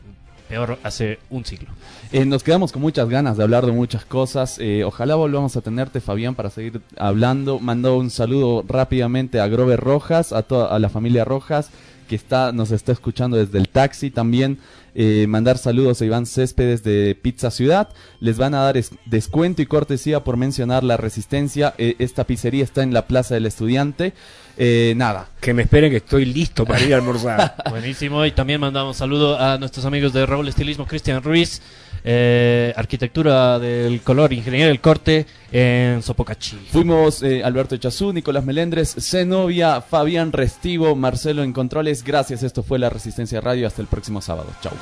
[0.47, 1.69] peor hace un siglo.
[2.11, 4.57] Eh, nos quedamos con muchas ganas de hablar de muchas cosas.
[4.59, 7.59] Eh, ojalá volvamos a tenerte, Fabián, para seguir hablando.
[7.59, 11.71] Mando un saludo rápidamente a Grover Rojas, a toda a la familia Rojas,
[12.09, 14.09] que está, nos está escuchando desde el taxi.
[14.09, 14.57] También
[14.95, 17.89] eh, mandar saludos a Iván Céspedes de Pizza Ciudad.
[18.19, 21.73] Les van a dar es- descuento y cortesía por mencionar la resistencia.
[21.77, 24.13] Eh, esta pizzería está en la Plaza del Estudiante.
[24.61, 27.55] Eh, nada, Que me esperen que estoy listo para ir a almorzar.
[27.69, 28.25] Buenísimo.
[28.25, 31.61] Y también mandamos saludo a nuestros amigos de Raúl Estilismo, Cristian Ruiz,
[32.03, 36.57] eh, Arquitectura del Color, Ingeniería del Corte en Sopocachi.
[36.73, 42.03] Fuimos eh, Alberto Chazú, Nicolás Melendres, Zenobia, Fabián Restivo, Marcelo en Controles.
[42.03, 43.65] Gracias, esto fue La Resistencia Radio.
[43.65, 44.49] Hasta el próximo sábado.
[44.61, 44.73] Chau.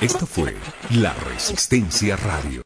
[0.00, 0.56] Esto fue
[0.90, 2.62] La Resistencia Radio.